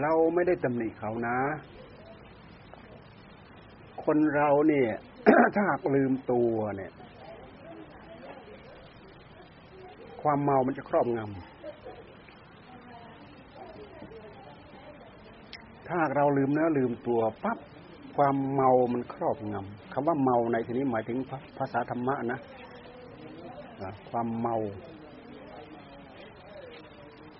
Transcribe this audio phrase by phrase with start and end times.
[0.00, 1.38] เราไม่ได้ตำหนิเขานะ
[4.04, 4.90] คนเราเนี่ย
[5.54, 6.92] ถ้าหากลืมตัวเนี่ย
[10.22, 11.48] ความเมามันจะครอบงำ
[15.88, 17.58] ถ้าเราลืมเนื้อลืมตัวปั๊บ
[18.16, 21.18] ความเมามันครอบงำคำว่าเมาในที่นี้หมายถึง
[21.58, 22.40] ภาษาธรรมะนะ
[24.10, 24.56] ความเมา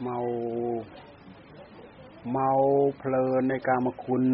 [0.02, 0.18] เมา
[2.32, 2.50] เมา
[2.98, 4.24] เพลินในกามคุณ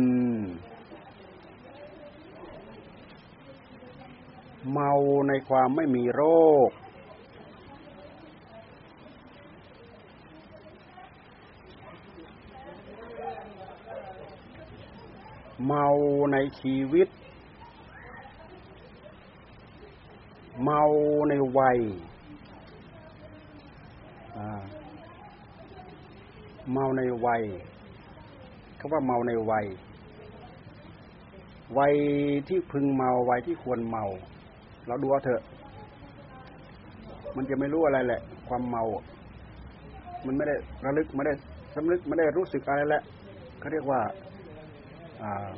[4.73, 4.91] เมา
[5.29, 6.23] ในความไม่มีโร
[6.69, 6.71] ค
[15.67, 15.87] เมา
[16.33, 17.09] ในชีวิต
[20.65, 20.83] เมา
[21.29, 21.79] ในวัย
[26.73, 27.45] เมาในวัย
[28.85, 29.67] เขาว่าเมาในวัย
[31.79, 31.95] วัย
[32.49, 34.05] ที่พึงเมาวัยที่ควรเมา
[34.87, 35.43] เราดูเถอะ
[37.37, 38.83] มันจะไม่รู้อะไรแหละ ความเมา
[40.27, 41.35] มันไม่ได้ระลึกไม่ได้
[41.75, 43.03] สำนึกไม่ได้รู้สึกอะไรแหละ
[43.59, 44.01] เขาเรียกว่า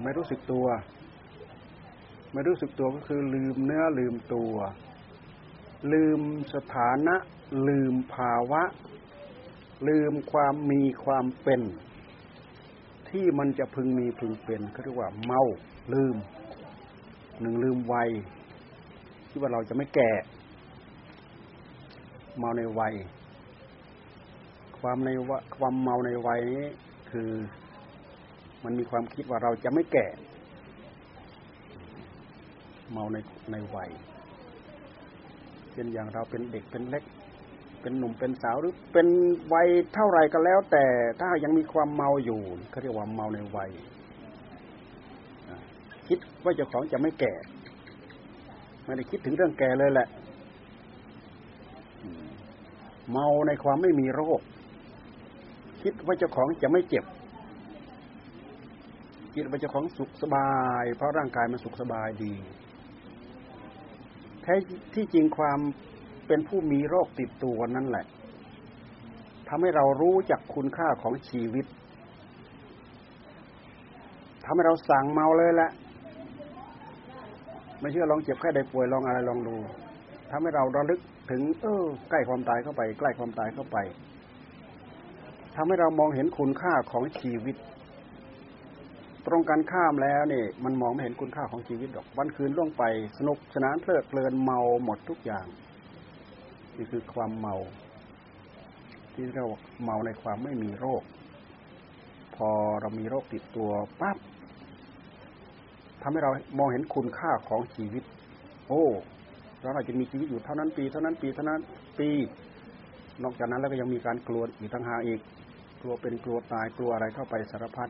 [0.02, 0.66] ไม่รู้สึกตัว
[2.32, 4.54] ไม่รู้สึกตัวก็คือลืมเนื้อลืมตัว
[5.92, 6.20] ลืม
[6.54, 7.16] สถานะ
[7.68, 8.62] ลืมภาวะ
[9.88, 11.62] ลืมความมีความเป็น
[13.16, 15.42] ที่มันจะพึงมีพึงเป็นเขาเรียกว่าเมา
[15.92, 16.16] ลืม
[17.40, 18.08] หนึ่งลืมวัย
[19.28, 20.10] ที่ว่าเราจะไม่แก่
[22.38, 22.94] เมาในวัย
[24.78, 26.66] ความในว่าความเมาในวัยนี้
[27.10, 27.30] คือ
[28.64, 30.06] มันมีความคิดว่าเราจะไม่แก่
[32.92, 33.16] เมาใน
[33.52, 33.90] ในวัย
[35.72, 37.04] เป็นอย่างเราเป็นเด็กเป็นเล็ก
[37.86, 39.08] เป็นหนุ่มเป็นสาวหรือเป็น
[39.52, 40.84] วัยเท่าไรก็แล้ว แต่
[41.20, 43.70] ถ้ายังมีความเมาอยู่เขาเรียกว่าเมาในวัย
[46.08, 47.34] คิดว่าเจ้าของจะไม่แก่
[48.84, 50.08] ไม่ได้คิดถึงเรื่องแก่เลยแหละ
[53.12, 54.40] เมาในความไม่มีโรค
[55.82, 57.04] คิดว่าเจ้าของจะไม่เจ็บ
[59.34, 60.50] คิดว่าเจ้าของสุขสบา
[60.82, 62.34] ย เพราะร่างกายมันสุขสบายดี
[64.42, 64.54] แท้
[64.94, 65.60] ที่จริงความ
[66.28, 68.04] เป็นผู้มีโรคติดตัวนั่นแหละ
[69.48, 71.66] ทำให้เรารู้จักคุณค่าของชีวิต
[74.44, 75.70] ทำให้เราสั่งเมาเลยแหละ
[77.80, 79.56] ไม่เชื่อลองเจ็บแค่ได้ป่วยลองอะไรลองดู
[80.30, 81.00] ทำให้เราระลึก
[81.30, 83.76] ถึง เออ ใกล้ความตายเข้าไป ใกล้ความตายเข้าไป
[85.56, 87.56] ทำให้เรามองเห็นคุณค่าของชีวิต
[89.26, 92.84] ตรงกันข้ามแล้วนี่มันมองไม่เห็นคุณค่าของชีวิตดอก วันคืนล่วงไป
[93.18, 95.46] สนุกสนานเพลิดเพลินเมาหมดทุกอย่าง
[96.76, 97.56] นี่คือความเมา
[99.14, 99.46] ที่เรา
[99.84, 101.02] เมาในความไม่มีโรค
[102.36, 102.48] พอ
[102.80, 103.70] เรามีโรคติดตัว
[104.00, 104.16] ปั๊บ
[106.02, 108.04] ทำให้เรามองเห็นคุณค่าของชีวิต
[108.68, 108.84] โอ้
[109.62, 111.60] เราอาจจะมีชีวิตอยู่เท่านั้นปี เท่านั้นปีเท่านั้น
[111.98, 112.08] ปี
[113.22, 115.20] นอกจากนั้นแล้วก็ยังมีการกลัวอีกทั้งหาอีก
[115.80, 117.88] กลัวเป็นกลัวตายกลัวอะไรเข้าไปสารพัด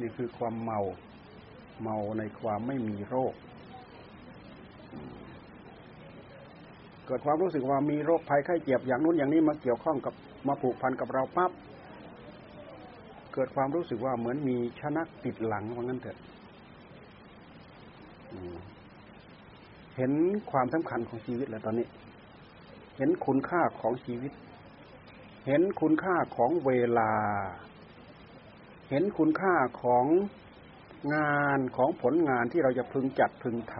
[0.00, 0.80] นี่คือความเมา
[1.82, 3.34] เมาในความไม่มีโรค
[7.10, 10.14] เกิดความรู้สึกว่ามีโรคภัยไข้เจ็บอย่างนู้นอย่างนี้มาเกี่ยวข้องกับ
[10.48, 11.50] มาผูกพันกับเราปั๊บ
[13.34, 16.18] เกิดความรู้สึกว่าเหมือนมีชนะติดหลังว่างั้นเถอะ
[19.96, 20.12] เห็น
[20.50, 21.86] ความสำคัญของชีวิตแล้วตอนนี้
[22.98, 24.32] เห็นคุณค่าของชีวิต
[25.46, 27.12] เห็นคุณค่าของเวลา
[28.90, 30.06] เห็นคุณค่าของ
[31.14, 33.74] งานของผลงานที่เราจะพึงจัดพึงท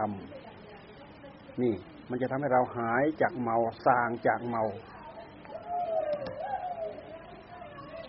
[0.79, 1.75] ำนี่
[2.11, 4.63] มันจะทำให้เราหายจากเมาสางจากเมา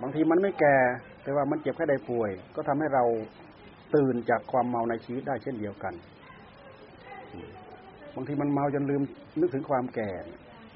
[0.02, 0.76] บางทีมันไม่แก่
[1.22, 3.04] แต่ว่ามันเจ็บแค่ได้ป่วย ก็ทำให้เรา
[3.94, 5.94] ตื่นจากความเมาในชีวิตได้เช่นเดียวกัน
[8.14, 9.02] บางทีมันเมาจนลืม
[9.40, 10.10] นึกถึงความแก่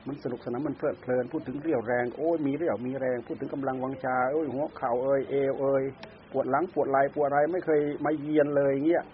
[0.07, 5.85] มันสนุกสนานมันเพลิดเพลิน พูดถึงเรี่ยวแรง โอ้ยมีเรี่ยวมีแรง พูดถึงกำลังวังชาโอ้ยหัวเข่าเอ้ยเอวเอ้ย
[6.33, 9.05] ปวดหลังปวดไหล่ปวดอะไรไม่เคยมาเยียนเลยเงี้ย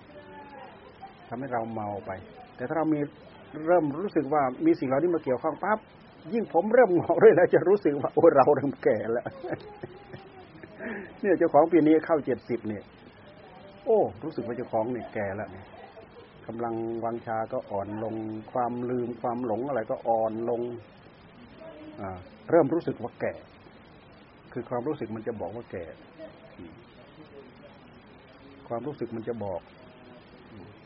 [1.29, 2.11] ทำให้เราเมาไป
[2.57, 3.01] แต่ถ้าเรามี
[3.67, 5.79] เริ่มรู้สึกว่ามีสิ่งเหล่านี้มาเกี่ยวข้องปั๊บ
[6.33, 9.27] ยิ่งผมเริ่มงอกเลยแล้วจะรู้สึกว่าโอ้เราเริ่มแก่แล้ว
[11.21, 12.85] เนี่ยเจ้าของปีนี้เข้าเจ็ดสิบเนี่ย
[13.85, 15.67] โอ้ รู้สึกว่าเจ้าของเนี่ยแก่แล้วเนี่ย
[16.47, 18.15] กำลังวังชาก็อ่อนลง
[18.53, 20.61] ความลืมความหลงอะไรก็อ่อนลง
[22.01, 22.19] อ่า
[22.51, 23.35] เริ่มรู้สึกว่าแก่
[24.53, 25.85] คือความรู้สึกมันจะบอกว่าแก่
[28.69, 29.61] ความรู้สึกมันจะบอก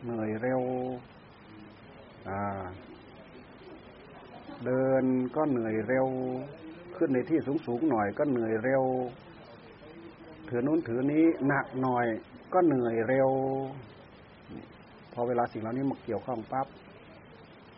[0.02, 0.62] เหนื่อยเร็ว
[4.64, 5.04] เดิน
[5.36, 6.06] ก็เหนื่อยเร็ว
[6.96, 8.84] ขึ้นในที่สูงสูงหน่อยก็เหนื่อยเร็ว
[10.48, 12.06] ถือนู้นถือนี้หนักหน่อย
[12.54, 13.30] ก็เหนื่อยเร็ว
[15.12, 16.66] พอเวลาสิ่งเหล่านี้มาเกี่ยวข้องปั๊บ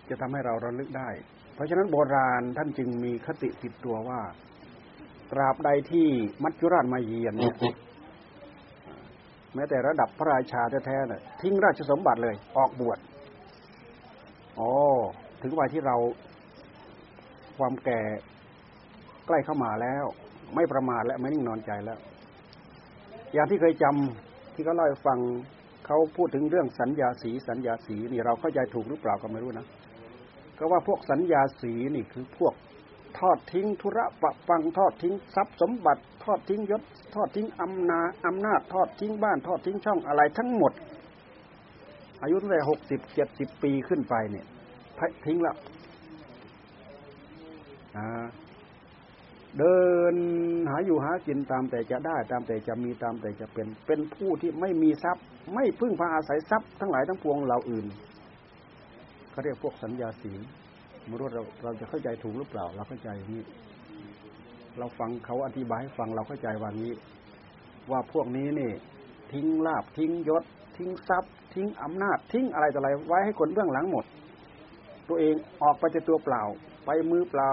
[0.08, 1.08] จะทำให้เราระลึกได้
[1.54, 4.20] เพราะฉะนั้นโบราณท่านจึงมีคติติดตัวว่า
[5.32, 6.08] ตราบใดที่
[6.42, 7.54] มัจจุราชมาเยียนเนี่ย
[9.54, 12.98] แม้แต่ระดับพระราชาแท้ๆเนี่ยทิ้งราชสมบัติเลย ออกบวช
[14.58, 14.70] อ๋อ
[15.42, 15.96] ถึงวัยที่เรา
[17.58, 18.00] ความแก่
[19.26, 20.04] ใกล้เข้ามาแล้ว
[20.54, 21.98] ไม่ประมาทและไม่นิ่งนอนใจแล้ว
[23.32, 25.18] อย่างที่เคยจำที่เขาเล่าให้ฟัง
[25.86, 29.66] เขาพูดถึงเรื่องสัญญาสีสัญญาสีนี่เราเข้าใจถูกหรือเปล่าก็ไม่รู้นะ
[30.58, 32.54] ก็ว่าพวกสัญญาสีนี่คือพวก
[33.18, 36.82] ทอดทิ้งธุระปะปังทอดทิ้งทรัพย์สมบัติ ทอดทิ้งยศ
[37.14, 40.72] ทอดทิ้งอำนาจอำนาจ ทอดทิ้งบ้าน ทอดทิ้งช่องอะไรทั้งหมด
[42.22, 44.46] อายุตั้งแต่หกสิบเจ็ดสิบปีขึ้นไปเนี่ย
[45.26, 45.56] ทิ้งล้ว
[49.58, 49.78] เดิ
[50.12, 50.14] น
[50.70, 55.24] หาอยู่หากินตามแต่จะได้ ตามแต่จะมีตามแต่จะเป็น เป็นผู้ที่ไม่มีทรัพย์
[55.54, 57.86] ไม่พึ่งพาอาศัยทรัพย์ทั้งหลายทั้งปวงเหล่าอื่น
[59.30, 60.32] เขาเรียกพวกสัญญาสี
[61.08, 63.42] มรู้เราเราจะเข้าใจถูกหรือเปล่า เราเข้าใจนี้
[64.78, 66.92] เราฟังเขาอธิบายให้ฟังเราเข้าใจวันนี้
[67.90, 68.72] ว่าพวกนี้นี่
[69.32, 70.44] ทิ้งลาบทิ้งยศ
[70.76, 74.04] ทิ้งทรัพย์ ทิ้งอำนาจทิ้งอะไรต่ออะไรไว้ให้คนเบื้องหลังหมด
[75.08, 76.42] ตัวเองออกไปจะตัวเปล่า
[76.84, 77.50] ไปมือเปล่า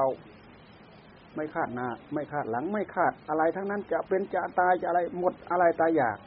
[1.36, 6.18] ไม่คาดหน้า ไม่คาดหลังไม่คาดอะไรทั้งนั้นจะเป็นจะตายจะอะไรหมดอะไรตายอยาก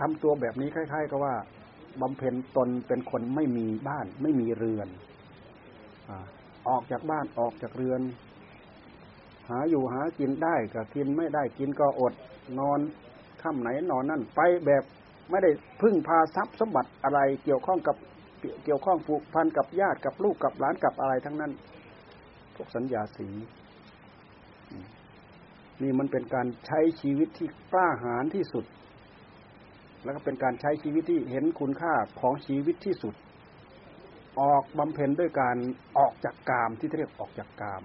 [0.00, 1.34] ทำตัวแบบนี้คล้ายๆกับว่า
[2.00, 4.88] บำเพ็ญตนเป็นคนไม่มีบ้าน ไม่มีเรือน
[6.68, 8.00] ออกจากบ้านออกจากเรือน
[9.48, 12.12] หาอยู่หากินได้ก็กินไม่ได้กินก็อด
[12.58, 12.78] นอน
[13.42, 14.82] ค่ำไหนนอนนั่นไปแบบ
[15.30, 15.50] ไม่ได้
[15.82, 17.96] พึ่งพาทรัพย์สมบัติอะไรเกี่ยวข้องกับ
[18.64, 21.52] เกี่ยวข้องผูกพันกับญาติกับลูกกับหลานกับอะไรทั้งนั้น
[22.54, 23.28] พวกสัญญาสี
[25.82, 28.64] นี่มันเป็นการใช้ชีวิตที่กล้าหาญที่สุด
[30.02, 33.14] แล้วก็เป็นการใช้ชีวิตที่เห็นคุณค่าของชีวิตที่สุด
[34.40, 35.56] ออกบำเพ็ญด้วยการ
[35.98, 37.82] ออกจากกามที่เรียกออกจากกาม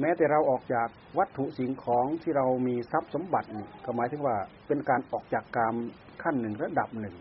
[0.00, 0.88] แม้แต่เราออกจาก
[1.18, 3.48] วัตถุสิ่งของที่เรามีทรัพย์สมบัติ
[3.84, 4.36] ก็หมายถึงว่า
[4.66, 5.74] เป็นการออกจากกาม
[6.28, 7.14] ขั้นหนึ่งระดับหนึ่ง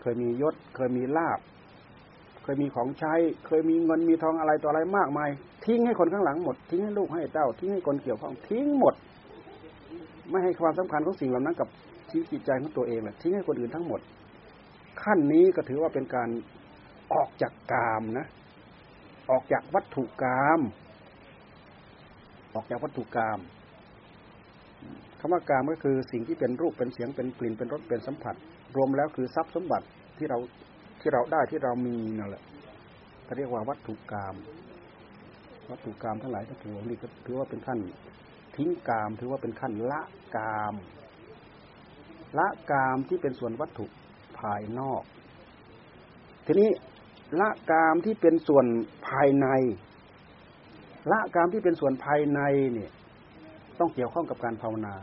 [0.00, 1.40] เคยมียศ เคยมีลาบ
[2.42, 3.14] เคยมีของใช้
[3.46, 5.30] เคยมีเงินมีทองอะไรต่ออะไรมากมาย
[5.64, 8.94] ทิ้งให้คนข้างหลังหมด ทิ้งให้ลูกให้เต้า ทิ้งให้คนเกี่ยวข้อง ทิ้งหมด
[10.30, 11.68] ไม่ให้ความสำคัญของสิ่งเหล่านั้นกับ
[12.10, 14.00] ชีวิตจิตใจของตัวเองเลยทิ้งให้คนอื่นทั้งหมด
[15.02, 16.28] ขั้นนี้ก็ถือว่าเป็นการ
[17.14, 18.26] ออกจากกามนะ
[19.30, 20.60] ออกจากวัตถุกรรม
[22.54, 23.40] ออกจากวัตถุกรรม
[25.20, 28.34] คำว่ากามก็คือสิ่งที่เป็นรูปเป็นเสียงเป็นกลิ่นเป็นรสเป็นสัมผัส
[28.76, 29.86] รวมแล้วคือทรัพย์สมบัติ
[30.18, 30.38] ที่เรา
[31.00, 32.42] ที่เราได้ที่เรามีนั่นแหละ
[33.24, 34.34] เขาเรียกว่าวัตถุกรรม
[35.70, 37.78] วัตถุกรรมทั้งหลายทั้งปวงนี่ก็ถือว่าเป็นขั้น
[38.56, 40.00] ทิ้งกามถือว่าเป็นขั้นละ
[40.36, 40.74] กาม
[42.38, 43.86] ละกามที่เป็นส่วนวัตถุ
[44.38, 45.02] ภายนอก
[46.46, 46.70] ทีนี้
[47.40, 48.66] ละกามที่เป็นส่วน
[49.08, 49.46] ภายใน
[51.10, 52.40] ละกามที่เป็นส่วนภายใน
[52.72, 52.90] เนี่ย
[53.80, 54.94] ต้องเกี่ยวข้องกับการภาวนา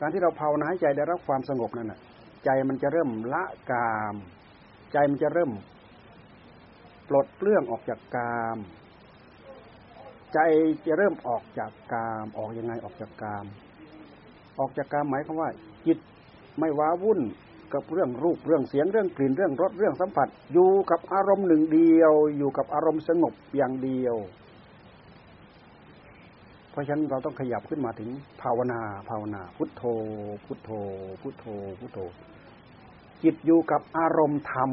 [0.00, 2.00] การที่เราภาวนาให้ใจได้รับความสงบนั่นน่ะ
[2.44, 4.14] ใจมันจะเริ่มละกาม
[4.92, 5.50] ใจมันจะเริ่ม
[7.08, 8.58] ปลดเปลื้องออกจากกาม
[10.34, 10.38] ใจ
[10.86, 13.46] จะเริ่มออกจากกาม ออกยังไงออกจากกาม
[14.58, 15.50] ออกจากกามหมายความว่า
[15.86, 15.98] จิต
[16.58, 17.20] ไม่ว้าวุ่น
[17.74, 24.16] กับเรื่องรูปเรื่องเสียงเรื่องกลิ่นเรื่องรสเรื่องสัมผัส อยู่กับอารมณ์หนึ่งเดียว อยู่กับอารมณ์สงบอย่างเดียว
[26.72, 28.08] เพราะฉะนั้นเราต้องขยับขึ้นมาถึง
[28.42, 29.82] ภาวนาภาวนา พุทโธ
[30.44, 30.70] พุทโธ
[31.20, 31.46] พุทโธ
[31.80, 31.98] พุทโธ
[33.22, 34.70] จิตอยู่กับอารมณ์ธรรม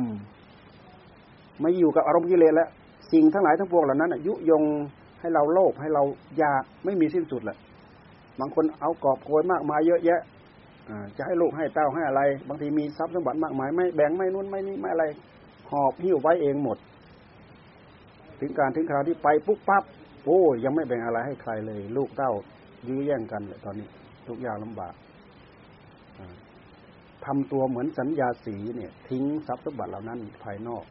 [1.60, 2.70] ไม่อยู่กับอารมณ์กิเลสแล้ว
[3.12, 4.64] สิ่งทั้งหลายทั้งปวงเหล่านั้นยุยง
[5.20, 6.04] ให้เราโลภให้เรา
[6.38, 7.58] อยากไม่มีสิ้นสุดแหละ
[8.40, 10.22] บางคนเอากอบโกยมากมายเยอะแยะ
[11.18, 15.06] จะให้ลูกให้เต้าให้อะไร บางทีมีทรัพย์สมบัติมากมายไม่แบ่งไม่นู้นไม่นี้ไม่อะไร
[15.70, 16.78] หอบหิ้วไว้เองหมด
[18.40, 19.84] ถึงการถึงคราวที่ไปปุ๊บปั๊บ
[20.30, 22.32] อ้ ยังไม่แบ่งอะไรให้ใครเลย ลูกเต้า
[22.88, 23.88] ยื้อแย่งกันเลยตอนนี้
[24.28, 24.94] ทุกอย่างลำบาก
[27.26, 30.84] ทำตัวเหมือนสัญญาสีเนี่ย ทิ้งทรัพย์สมบัติเหล่านั้นภายนอก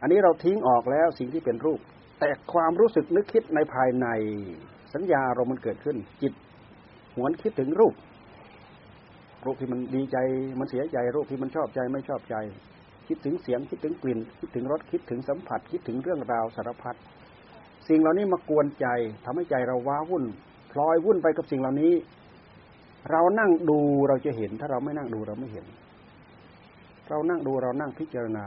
[0.00, 1.80] อันนี้เราทิ้งออกแล้วสิ่งที่เป็นรูป
[2.20, 4.06] แต่ความรู้สึกนึกคิดในภายใน
[4.94, 6.32] สัญญาเรามันเกิดขึ้น จิต
[7.16, 7.94] หวนคิดถึงรูป
[9.44, 10.16] รูปที่มันดีใจ
[10.58, 12.36] มันเสียใจรูปที่มันชอบใจไม่ชอบใจ
[13.08, 16.96] คิดถึงเสียงคิดถึงกลิ่น คิดถึงรสคิดถึงสัมผัส คิดถึงเรื่องราวสารพัด
[17.90, 18.86] สิ่งเหล่านี้มากวนใจ
[19.24, 20.24] ทำให้ใจเราว้าวุ่น
[20.72, 21.92] พลอยวุ่นไปกับสิ่งเหล่านี้
[23.10, 23.78] เรานั่งดู
[24.08, 25.66] เราจะเห็น ถ้าเราไม่นั่งดูเราไม่เห็น
[27.08, 28.46] เรานั่งดูเรานั่งพิจารณา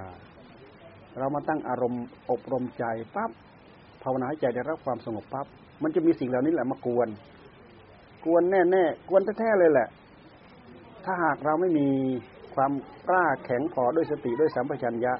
[1.18, 2.86] เรามาตั้งอารมณ์อบรมใจ
[3.16, 3.32] ปั๊บ
[4.04, 5.46] ภาวนาให้ใจได้รับความสงบปั๊บ
[5.84, 7.08] มันจะมีสิ่งเหล่านี้แหละมากวน
[8.26, 9.88] กวนแน่แน่กวนแท้ๆเลยแหละ
[11.06, 11.88] ถ้าหากเราไม่มี
[12.56, 12.72] ความ
[13.10, 15.14] กล้าแข็งพอด้วยสติด้วยสัมปชัญญะ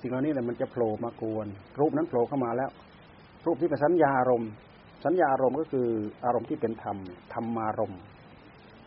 [0.00, 1.46] สิ่งเหล่านี้แหละมันจะโผล่มากวน
[1.80, 2.70] รูปนั้นโผล่เข้ามาแล้ว
[3.46, 4.50] รูปที่เป็นสัญญาอารมณ์
[5.04, 5.88] สัญญาอารมณ์ก็คือ
[6.24, 6.96] อารมณ์ที่เป็นธรรม
[7.34, 8.00] ธรรมารมณ์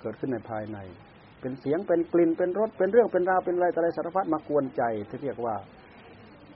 [0.01, 0.77] เกิดขึ้นในภายใน
[1.41, 5.55] เป็นเสียงเป็นกลิ่นเป็นรสเป็นเรื่องเป็นราวเป็นอะไรอะไรสารพัดมากวนใจที่เรียกว่า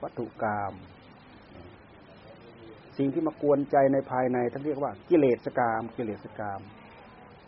[0.02, 0.74] วัตถุกรรม
[2.98, 6.60] สิ่งที่มากวนใจในภายในท่านเรียกว่า กิเลสกรรมกิเลสกรรม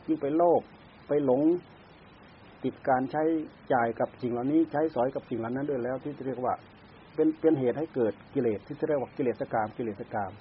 [0.07, 0.63] ยิ่งไปโลภ
[1.09, 1.43] ไปหลง
[2.65, 3.23] ติดการใช้
[3.73, 6.55] จ่ายกับสิ่งเหล่านี้ ใช้สอยกับสิ่งเหล่านั้นด้วยแล้ว ที่เรียกว่า
[7.21, 10.33] เป็นเป็นเหตุให้เกิดกิเลสที่เรียกว่ากิเลสกรรมกิเลสกรรม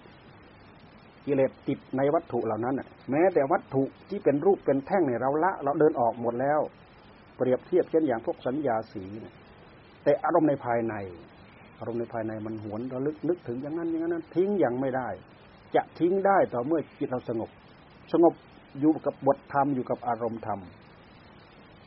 [1.25, 2.75] กิเลสติดในวัตถุเหล่านั้น
[3.11, 6.59] แม้แต่วัตถุที่เป็นรูปเป็นแท่งเนี่ยเราละ เราเดินออกหมดแล้ว
[7.37, 9.35] เปรียบเทียบเช่นอย่างพวกสัญญาสีเนี่ย
[10.03, 10.93] แต่อารมณ์ในภายใน
[11.79, 15.07] อารมณ์ในภายในมันหวนระลึกนึกถึงอย่างนั้นอย่างนั้นทิ้งอย่างไม่ได้
[15.75, 17.49] จะทิ้งได้ต่อเมื่อจิตเราสงบ
[18.13, 18.33] สงบ
[18.79, 20.59] อยู่กับบทธรรมอยู่กับอารมณ์ธรรม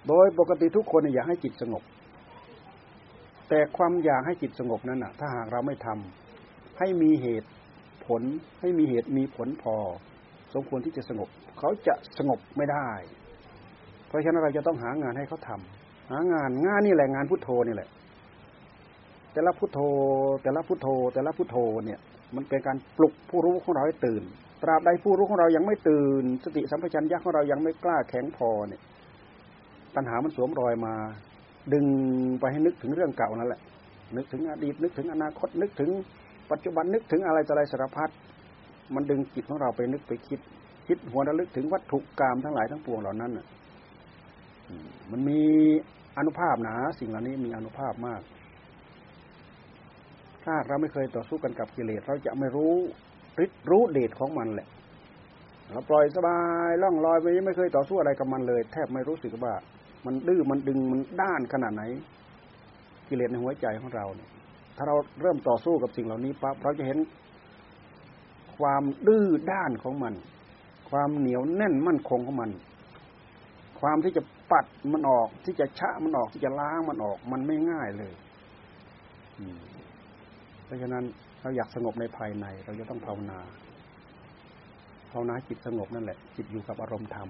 [0.09, 1.83] โดยปกติทุกคนอยากให้จิตสงบ
[3.55, 7.51] แต่ความอยากให้จิตสงบนั้นน่ะ ถ้าหากเราไม่ทำให้มีเหตุ
[8.07, 8.23] ผล
[8.61, 9.77] ให้มีเหตุมีผลพอ
[10.55, 11.29] สมควรที่จะสงบ
[11.59, 12.89] เขาจะสงบไม่ได้
[14.09, 17.89] เพราะฉะนั้นเราจะต้องหางานให้เขาทำหางานงานนี่แหละงานพุทโธนี่แหละ
[19.33, 19.81] แต่ละพุทโธ
[20.43, 22.01] แต่ละพุทโธ แต่ละพุทโธเนี่ย
[22.37, 24.23] มันเป็นการปลุกผู้รู้ของเราให้ตื่น
[24.63, 28.83] ตราบใดผู้รู้ของเรายังไม่ตื่น สติสัมปชัญญะของเรายังไม่กล้าแข็งพอเนี่ย
[29.95, 30.95] ปัญหามันสวมรอยมา
[31.73, 31.87] ดึง
[32.41, 33.61] ไปให้นึกถึงเรื่องเก่านั่นแหละ
[34.17, 35.91] นึกถึงอดีตนึกถึงอนาคตนึกถึง
[36.51, 38.11] ปัจจุบันนึกถึงอะไรต่ออะไรสารพัด
[38.95, 40.41] มันดึงจิตของเราไปนึกไปคิด
[40.87, 43.33] คิดหัวระลึกถึงวัตถุกรรมทั้งหลายทั้งปวงเหล่านั้น
[45.11, 45.41] มันมี
[46.19, 48.23] อนุภาพนะสิ่งเหล่านี้มีอนุภาพมาก
[50.45, 52.75] ถ้าเราไม่เคยต่อสู้กันกับกิเลสเราจะไม่รู้
[53.45, 54.69] ฤทธิ์รู้เดชของมันแหละ
[55.71, 56.39] เราปล่อยสบา
[56.69, 59.55] ยล่องลอยไปไม่เคยต่อสู้อะไรกับมันเลย แทบไม่รู้สึกว่า
[60.07, 61.83] มันดื้อมันดึงมันด้านขนาดไหน
[63.09, 64.31] กิเลสในหัวใจของเราเนี่ย
[64.77, 66.99] ถ้าเราเริ่มต่อสู้กับสิ่งเหล่านี้ปั๊บเราจะเห็น
[68.57, 70.15] ความดื้อด้านของมัน
[70.91, 72.51] ความเหนียวแน่นมั่นคงของมัน
[73.81, 78.13] ความที่จะปัดมันออกที่จะชะมันออกที่จะล้างมันออก มันไม่ง่ายเลย
[80.65, 81.05] เพราะฉะนั้น
[81.41, 83.41] เราอยากสงบในภายใน เราจะต้องภาวนา
[85.13, 87.29] ภาวนาจิตสงบนั่นแหละ จิตอยู่กับอารมณ์ธรรม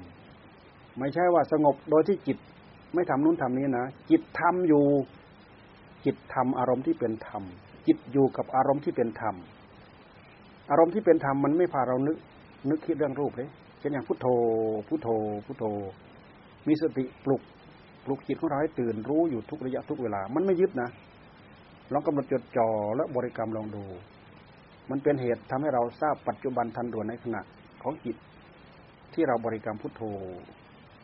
[0.98, 2.38] ไม่ใช่ว่าสงบโดยที่จิต
[2.94, 4.84] ไม่ทำนู้นทำนี้นะจิตทำอยู่
[6.04, 7.42] จิตทำอารมณ์ที่เป็นธรรม
[7.86, 9.34] จิตอยู่กับอารมณ์ที่เป็นธรรม
[10.70, 12.16] อารมณ์ที่เป็นธรรมมันไม่พาเรานึก
[12.68, 14.26] นึกคิดเรื่องรูปเลยเช่นอย่างพุทโธ
[14.88, 15.08] พุทโธ
[15.46, 15.64] พุทโธ
[16.68, 17.42] มีสติปลุก
[18.04, 20.88] ปลุกจิตของเราให้ตื่นรู้อยู่ทุกระยะทุกเวลา มันไม่ยึดนะ
[21.92, 23.84] ลองกำหนดจดจ่อและบริกรรมลองดู
[24.90, 27.40] มันเป็นเหตุทำให้เราทราบปัจจุบันทันด่วนในขณะ
[27.82, 28.16] ของจิต
[29.14, 30.02] ที่เราบริกรรมพุทโธ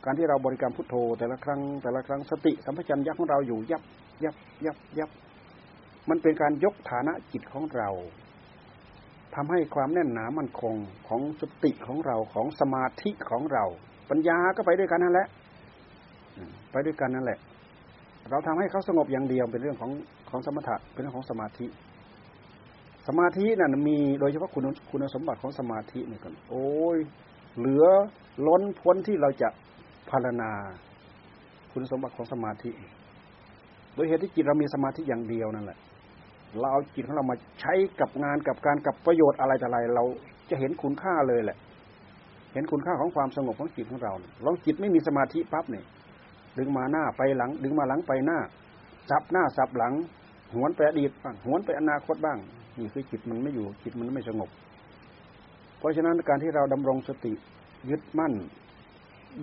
[0.08, 3.82] การที่เราบริกรรมพุทโธ แต่ละครั้งแต่ละครั้งสติสัมปชัญญะของเราอยู่ยับ
[4.24, 4.34] ยับ
[4.64, 5.10] ยับยับ
[6.08, 7.88] มันเป็นการยกฐานะจิตของเรา
[9.34, 10.74] ทำให้ความแน่นหนามั่นคง
[11.08, 13.64] ของสติของเราของสมาธิของเรา
[14.10, 15.26] ปัญญาก็ไปด้วยกันนั่นแหละ
[16.72, 17.38] ไปด้วยกันนั่นแหละ
[18.30, 19.90] เราทำให้เขาสงบอย่างเดียวเป็นเรื่องของ
[20.30, 21.66] ของสมถะเป็นเรื่องของสมาธิ
[23.06, 26.98] สมาธินั่นมีโดยเฉพาะคุณคุณสมบัติของสมาธินี่กันโอ้ย
[27.58, 27.86] เหลือ
[28.46, 29.48] ล้นพ้นที่เราจะ
[30.10, 30.50] พารณา
[31.72, 32.70] คุณสมบัติของสมาธิ
[33.94, 35.78] โดยเหตุที่จิตเรามีสมาธิอย่างเดียวนั่นแหละ
[36.58, 40.04] เราเอาจิตของเรามาใช้กับงานกับการกับประโยชน์อะไรแต่อะไรเรา
[40.50, 41.56] จะเห็นคุณค่าเลยแหละ
[42.52, 44.12] เห็นคุณค่าของความสงบของจิตของเรา
[44.44, 45.84] ลองจิตไม่มีสมาธิปั๊บเนี่ย
[46.58, 48.38] ดึงมาหน้าไปหลัง ดึงมาหลังไปหน้า
[49.10, 49.92] สับหน้าสับหลัง
[50.54, 52.38] หวนไปอดีตบ้างหวนไปอนาคตบ้าง
[52.78, 54.50] นี่คือจิตมันไม่อยู่จิตมันไม่สงบ
[55.78, 57.32] เพราะฉะนั้นการที่เราดำรงสติ
[57.90, 58.32] ยึดมั่น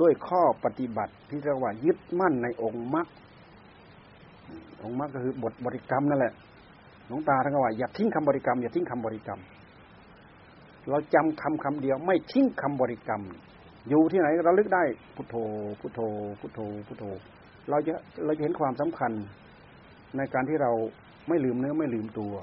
[0.01, 3.07] ด้วยข้อปฏิบัติที่เรียกว่ายึดมั่นในองค์มรรค
[4.83, 6.33] องค์มรรคก็คือบทบริกรรมนั่นแหละ
[7.07, 9.39] หลวงตาท่านก็ว่าอย่าทิ้งคำบริกรรมอย่าทิ้งคำบริกรรม
[10.89, 13.21] เราจำคำคำเดียว ไม่ทิ้งคำบริกรรม
[13.89, 14.83] อยู่ที่ไหนเราลึกได้
[15.15, 15.35] พุทโธ
[15.79, 15.99] พุทโธ
[16.39, 17.03] พุทโธพุทโธ
[17.69, 17.93] เราจะ
[18.25, 19.11] เราจะเห็นความสำคัญ
[20.17, 20.71] ในการที่เรา
[21.27, 22.33] ไม่ลืมเนื้อไม่ลืมตัว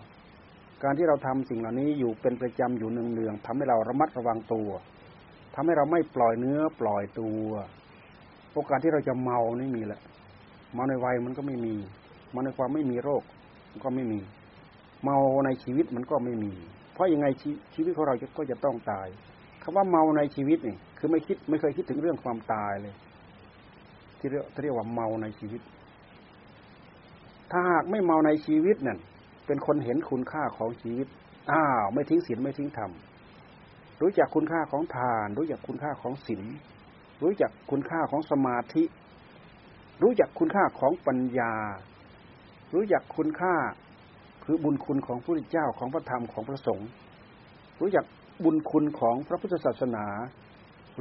[0.84, 4.68] การที่เราทำสิ่งเหล่านี้อยู่เป็นประจำอยู่เนืองๆทำให้เราระมัดระวังตัว
[5.54, 7.46] ทำให้เราไม่ปล่อยเนื้อปล่อยตัว
[8.52, 10.00] โอกาสที่เราจะเมานี่มีละ
[10.74, 11.74] เมาในวัยมันก็ไม่มี
[12.30, 13.22] เมาในความไม่มีโรค
[13.70, 14.20] มันก็ไม่มี
[15.04, 16.52] เมาในชีวิตมันก็ไม่มี
[16.92, 17.26] เพราะยังไง
[17.74, 19.08] ชีวิตของเราก็จะต้องตาย
[19.62, 22.94] คำว่าเมาในชีวิตนี่คือไม่คิดไม่เคยคิดถึงเรื่องความตายเลย
[24.18, 25.60] ที่เรียกเรียกว่าเมาในชีวิต
[27.50, 28.98] ถ้าหากไม่เมาในชีวิตนั่น
[29.46, 31.06] เป็นคนเห็นคุณค่าของชีวิต
[31.50, 32.90] อ้าวไม่ทิ้งศีลไม่ทิ้งธรรม
[34.02, 36.42] รู้จักคุณค่าของทาน รู้จักคุณค่าของศีล
[37.22, 38.84] รู้จักคุณค่าของสมาธิ
[40.02, 41.54] รู้จักคุณค่าของปัญญา
[42.74, 43.54] รู้จักคุณค่า
[44.44, 46.88] คือบุญคุณของพระพุทธเจ้าของพระธรรมของพระสงฆ์
[47.80, 48.04] รู้จัก
[48.44, 50.06] บุญคุณของพระพุทธศาสนา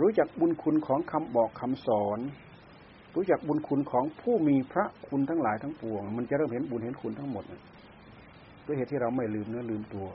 [0.01, 2.19] รู้จักบุญคุณของคำบอกคำสอน
[3.15, 7.43] รู้จักบุญคุณของผู้มีพระคุณทั้งหลายทั้งปวง มันจะเริ่มเห็นบุญเห็นคุณทั้งหมด
[8.65, 10.07] ด้วยเหตุที่เราไม่ลืมเนื้อลืมตัว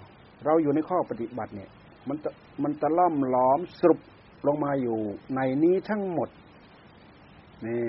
[0.45, 1.71] เราอยู่ในข้อปฏิบัติเนี่ย
[2.09, 2.17] มัน
[2.63, 4.01] มันตะล่อมล้อมสรุป
[4.47, 4.99] ลงมาอยู่
[5.35, 6.29] ในนี้ทั้งหมด
[7.67, 7.85] นี่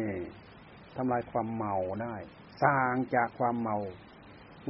[0.95, 2.15] ทำลายความเมาได้
[2.63, 3.77] สร้างจากความเมา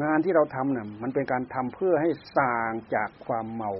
[0.03, 3.71] งานที่เราทำนะ่ะ มันเป็นการทำเพื่อให้สร้างจากความเมา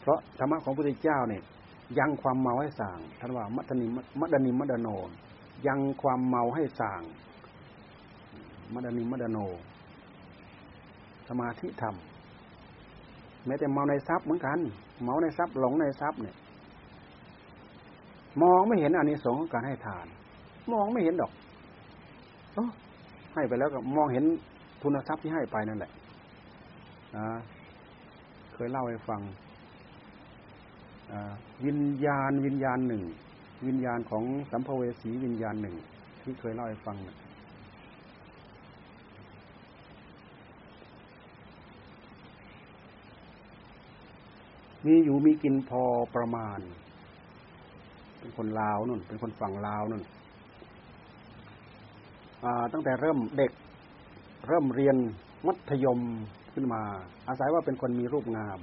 [0.00, 1.42] เพราะธรรมะของพระพุทธเจ้าเนี่ย
[1.98, 3.86] ยังความเมาให้สางท่านว่า มัตนิ
[4.20, 4.88] มัดนิมัดโน
[5.66, 7.02] ยังความเมาให้สาง
[8.72, 9.38] มัดนิมัดโน
[11.28, 11.94] สมาธิธรรม
[13.46, 14.58] แม้แต่เมาในทรัพย์เหมือนกัน
[15.04, 16.36] เมาในทรัพย์หลงในทรัพย์เนี่ย
[18.42, 20.06] มองไม่เห็นอานิสงส์ของการให้ทาน
[20.72, 21.32] มองไม่เห็นดอก
[22.56, 22.58] อ
[23.34, 24.24] ให้ไปแล้วก็มองเห็น
[24.82, 25.92] ทุนทรัพย์ที่ให้ไปนั่นแหละ
[28.54, 29.20] เคยเล่าให้ฟัง
[31.66, 33.02] วิญญาณวิญญาณหนึ่ง
[33.66, 35.74] วิญญาณของสัมภเวสีวิญญาณหนึ่ง
[36.22, 37.16] ที่เคยเล่าให้ฟังนะ
[44.88, 45.82] มีอยู่มีกินพอ
[46.16, 46.58] ประมาณ
[48.18, 50.02] เป็นคนลาวนุ่น เป็นคนฝั่งลาวนุ่น
[52.72, 53.52] ตั้งแต่เริ่มเด็ก
[54.48, 54.96] เริ่มเรียน
[55.46, 56.00] มัธยม
[56.54, 56.82] ขึ้นมา
[57.28, 58.58] อาศัยว่าเป็นคนมีรูปงาม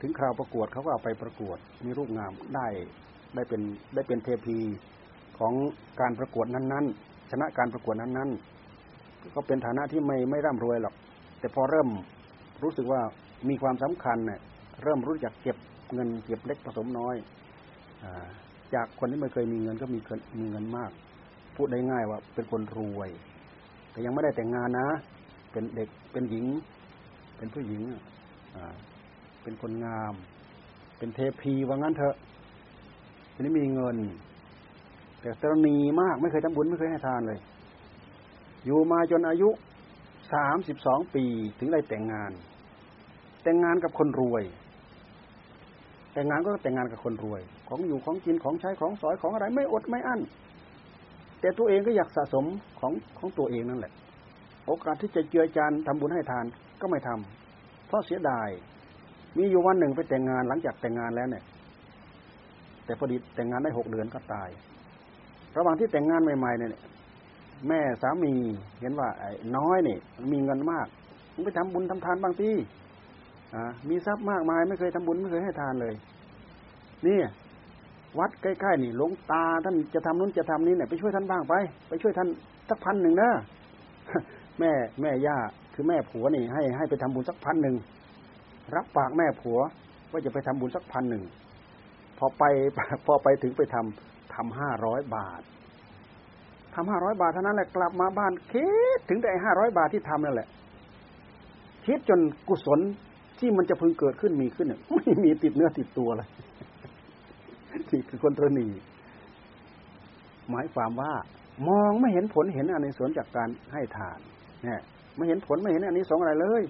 [0.00, 2.66] ถึงคราวประกวดเขาก็เอาไปประกวด มีรูปงามได้
[3.34, 3.60] ได้เป็น
[3.94, 4.58] ได้เป็นเทพี
[5.38, 5.52] ของ
[6.00, 8.30] การประกวดนั้น ๆ ชนะการประกวดนั้น
[8.82, 10.94] ๆ ก็เป็นฐานะที่ไม่ไม่ร่ำรวยหรอก
[11.40, 11.88] แต่พอเริ่ม
[12.62, 13.00] รู้สึกว่า
[13.48, 14.40] มีความสำคัญเนี่ย
[14.82, 15.56] เริ่มรู้จักเก็บ
[15.94, 17.16] เงินเก็บเล็กผสมน้อย
[18.02, 18.04] อ
[18.74, 19.98] จากคนที่ไม่เคยมีเงินก็มี
[20.40, 20.90] มีเงินมาก
[21.56, 23.10] พูดได้ง่ายว่าเป็นคนรวย
[23.90, 24.88] แต่ยังไม่ได้แต่งงานนะ
[25.52, 26.46] เป็นเด็กเป็นหญิง
[27.36, 27.82] เป็นผู้หญิง
[29.42, 30.14] เป็นคนงาม
[30.98, 32.16] เป็นเทพีว่างั้นเถอะ
[33.34, 33.96] ทีนี้มีเงิน
[35.20, 37.40] แต่ตรณีมากไม่เคยทำบุญไม่เคยให้ทานเลย
[38.64, 39.48] อยู่มาจนอายุ
[40.32, 41.24] สามสิบสองปี
[41.58, 42.32] ถึงได้แต่งงาน
[43.42, 44.44] แต่งงานกับคนรวย
[46.12, 50.20] แต่งงานก็แต่งงานกับคนรวย ของอยู่ของกินของใช้ของสอยของอะไรไม่อดไม่อั้น
[51.40, 52.44] แต่ตัวเองก็อยากสะสม
[52.80, 53.92] ของของตัวเองนั่นแหละ
[54.66, 56.44] โอกาสที่จะเจือจานทำบุญให้ทาน
[56.80, 58.48] ก็ไม่ทำเพราะเสียดาย
[59.38, 61.44] มีอยู่วันหนึ่งไปแต่งงานหลังจากแต่งงานแล้วเนี่ย
[62.84, 64.48] แต่พอดีแต่งงานได้หกเดือนก็ตาย
[65.56, 66.70] ระหว่างที่แต่งงานใหม่ๆเนี่ย
[67.68, 68.32] แม่สามี
[68.80, 69.98] เห็นว่าไอ้น้อยเนี่ย
[70.32, 70.86] มีเงินมาก
[71.34, 72.50] มึงไปทำบุญทำทานบางที
[73.88, 75.94] มีทรัพย์มากมายไม่เคยทำบุญไม่เคยให้ทานเลย
[77.06, 77.18] นี่
[78.18, 81.54] วัดใกล้ๆนี่หลวงตาท่านจะทำนู้นจะทำนี้เนี่ยไปช่วยท่านบ้างไป
[81.88, 82.28] ไปช่วยท่าน
[82.68, 83.30] สักพันหนึ่งนะ
[84.58, 85.36] แม่แม่ย่า
[85.74, 87.76] คือแม่ผัวนี่ ให้ให้ไปทำบุญสักพันหนึ่ง
[88.74, 89.58] รับปากแม่ผัว
[90.10, 91.22] ว่าจะไปทำบุญสักพันหนึ่ง
[92.18, 92.42] พอไป
[93.06, 95.42] พอไปถึงไปทำทำห้าร้อยบาท
[96.74, 100.48] ทำห้าร้อยบาทเท่านั้นแหละกลับมาบ้านคิดถึงแต่ห้าร้อยบาทที่ทำนั่นแหละ
[101.86, 102.80] คิดจนกุศล
[103.42, 106.28] ที่มันจะพึงเกิดขึ้นมีขึ้นเนี่ยไม่มีติดเนื้อติดตัวเลย
[107.92, 108.68] นี่คือคนตรณี
[110.50, 111.12] หมายความว่า
[111.68, 114.18] มองไม่เห็นผลเห็นอันในสวนจากการให้ทาน
[114.64, 114.80] เนี่ย
[115.16, 116.62] ไม่เห็นผลไม่เห็นอันนี้สองอะไรเลย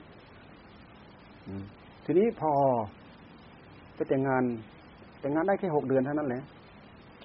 [2.05, 2.53] ทีนี้พอ
[3.95, 4.45] ไปแต่งงาน
[5.21, 6.43] แต่งงานได้แค่หกเดือนเท่านั้นแหละ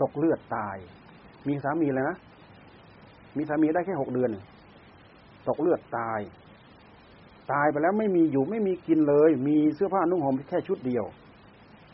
[0.01, 0.77] ตกเลือดตาย
[1.47, 2.17] มีสามีแล้วนะ
[3.37, 4.31] มีสามีได้แค่หกเดือน
[5.47, 6.19] ตกเลือดตาย
[7.51, 11.05] ตายไปแล้วไม่มีอยู่ไม่มีกินเลย มีเสื้อผ้านุ่งห่มแค่ชุดเดียว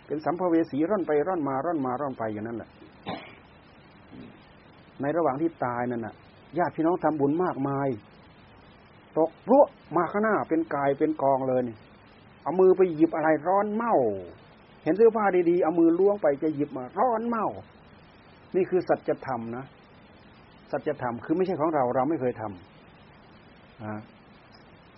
[0.05, 2.69] เป็นสัมภเวสีร่อนไปร่อนมาร่อนมาร่อนไปอย่างนั้นแหละ
[5.01, 6.15] ในระหว่างที่ตายนั่นน่ะ
[6.57, 7.87] ญาติพี่น้องทำบุญมากมาย
[9.17, 9.63] ตกพรว
[9.95, 11.75] มาข้างหน้าเป็นกายเป็นกองเลยนี่
[12.43, 13.93] เอามือไปหยิบอะไรร้อนเมา
[14.83, 17.45] เห็นเสื้อผ้าดีๆเอามือล้วงไปจะหยิบมาร้อนเมา
[18.55, 19.65] นี่คือสัจธรรมนะ
[20.71, 24.12] สัจธรรมคือไม่ใช่ของเราเราไม่เคยทำ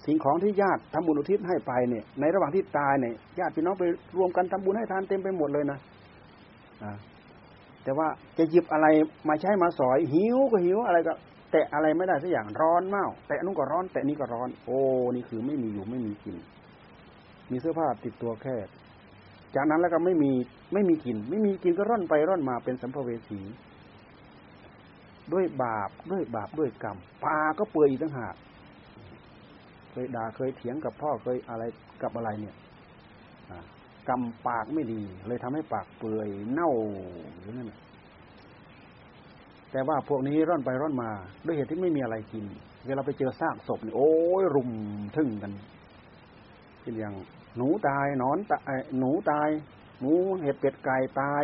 [0.05, 3.83] สิ่งของที่ญาติทำบุญอุทิศให้ไปเนี่ย ในระหว่างที่ตายเนี่ยญาติพี่น้องไป
[4.17, 5.79] รวมกันทำบุญให้ทานเต็มไปหมดเลยนะ
[7.83, 8.87] แต่ว่าจะหยิบอะไร
[9.29, 11.13] มาใช้มาสอย หิวก็หิวอะไรก็
[11.51, 14.79] แตะอะไรไม่ได้สักอย่างร้อนเมาแตะนู้นก็ร้อน แตะนี้ก็ร้อน โอ้
[15.15, 16.35] นี่คือไม่มีอยู่ไม่มีกิน
[17.51, 18.55] มีเสื้อผ้าติดตัวแค่
[19.55, 20.31] จากนั้นแล้วก็ไม่มี
[20.73, 23.39] ไม่มีกิน ไม่มีกินก็ร่อนไปร่อนมาเป็นสัมภเวสี
[25.33, 28.35] ด้วยบาปด้วยบาปด้วยกรรมปาก็เปื่อยอีกต่างหาก
[29.95, 31.63] เคยด่าเคยเถียงกับพ่อเคยอะไร
[32.03, 32.55] กับอะไรเนี่ย
[34.09, 36.71] กำปากไม่ดี เลยทำให้ปากเปื่อยเน่า
[37.39, 37.73] อย่างนั้น
[39.71, 41.09] แต่ว่าพวกนี้ร่อนไปร่อนมา
[41.45, 42.45] ด้วยเหตุที่ไม่มีอะไรกิน
[42.85, 44.71] เวลาไปเจอซากศพนี่โอ้ยรุม
[45.15, 45.51] ทึ่งกัน
[46.81, 47.13] เช่นอย่าง
[47.57, 49.49] หนูตายนอนตายหนูตาย
[49.99, 51.43] หมูเห็ดเป็ดไก่ตาย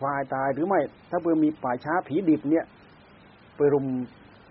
[0.00, 0.80] ควายตายหรือไม่
[1.10, 2.64] ถ้าเบื่อมีป่าช้าผีดิบเนี่ย
[3.56, 3.86] ไปรุม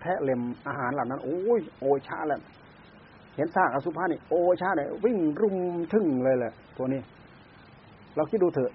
[0.00, 2.40] แทะเล็มอาหารเหล่านั้น โอ้ยโอชาแล้ว
[3.36, 5.56] เห็นซากอสุภะนี่โอชาเลยวิ่งรุม
[5.92, 7.00] ทึ่งเลยแหละตัวนี้
[8.16, 8.72] เราคิดดูเถอะ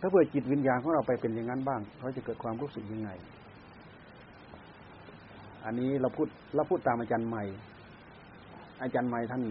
[0.00, 3.10] ถ้าเผื่อจิตวิญญาณของเราไปเป็นอย่างนั้นบ้างเขาจะเกิดความรู้สึกยังไง
[5.64, 7.44] อันนี้เราพูดเราพูดตามอาจารย์ใหม่
[8.82, 9.42] อาจารย์ใหม่ท่าน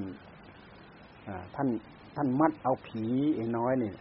[1.56, 1.68] ท่าน
[2.16, 3.04] ท่านมัดเอาผี
[3.36, 3.96] เองน้อยเนี่ย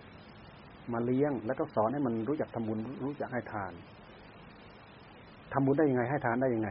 [0.93, 3.73] มาเลี้ยง แล้วก็สอนให้มันรู้จักทำบุญรู้จักให้ทาน
[5.53, 6.71] ทำบุญได้ยังไงให้ทานได้ยังไง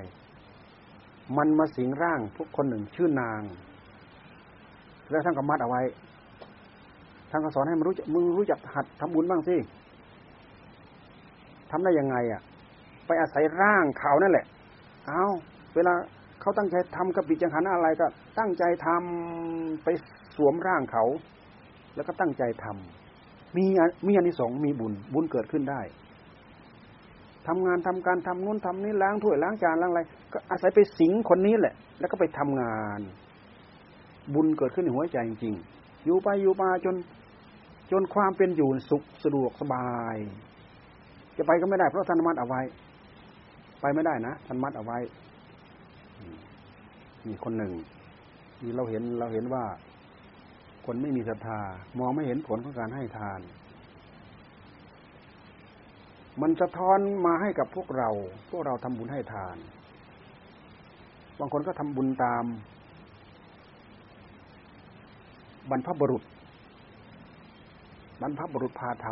[1.37, 3.41] มันมาสิงร่างพวกคนหนึ่งชื่อนาง
[5.09, 5.81] แล้วท่านก็มัดเอาไว้
[7.31, 9.55] ท่านก็สอนให้มันรู้จักมึงรู้จักหัดทำบุญบ้างสิ
[11.71, 12.41] ทำได้ยังไงอะ
[13.05, 14.45] ไปอาศัยร่างเขานั่นแหละ
[15.07, 15.23] เอา
[15.75, 15.93] เวลา
[16.41, 18.05] เขาตั้งใจทำกระปิจังหันอะไรก็
[18.39, 19.87] ตั้งใจทำไป
[20.35, 21.03] สวมร่างเขา
[21.95, 23.65] แล้วก็ตั้งใจทำมี
[24.07, 25.81] มีอานิสงส์มีบุญ บุญเกิดขึ้นได้
[27.47, 30.01] ทำงานทำการทำนู้นทำนี้ล้างถ้วยล้างจานล้างอะไร
[30.33, 33.01] ก็อาศัยไปสิงคนนี้แหละ แล้วก็ไปทำงาน
[34.33, 36.95] บุญเกิดขึ้นในหัวใจจริงๆอยู่ไปอยู่มาจน
[37.91, 40.15] จนความเป็นอยู่สุขสะดวกสบาย
[41.37, 42.61] จะไปก็ไม่ได้เพราะท่านมัดเอาไว้
[43.81, 44.97] ไปไม่ได้นะท่านมัดเอาไว้
[47.27, 47.73] มีคนหนึ่ง
[48.61, 49.65] มีเราเห็นเราเห็นว่า
[50.85, 51.59] คนไม่มีศรัทธา
[51.99, 53.39] มองไม่เห็นผลของการให้ทาน
[56.41, 58.09] มันสะท้อนมาให้กับพวกเรา
[58.49, 59.57] พวกเราทำบุญให้ทาน
[61.39, 62.43] บางคนก็ทำบุญตาม
[65.71, 66.23] บรรพบุรุษ
[68.21, 69.07] บรรพบุรุษพาท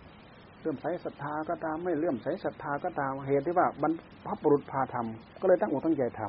[0.00, 3.92] ำเลื่อมใสศรัทธาก็ตามไม่เลื่อมใสศรัทธาก็ตามเหตุที่ว่าบรร
[4.26, 6.20] พบุรุษพาทำก็เลยตั้งอกตั้งใจท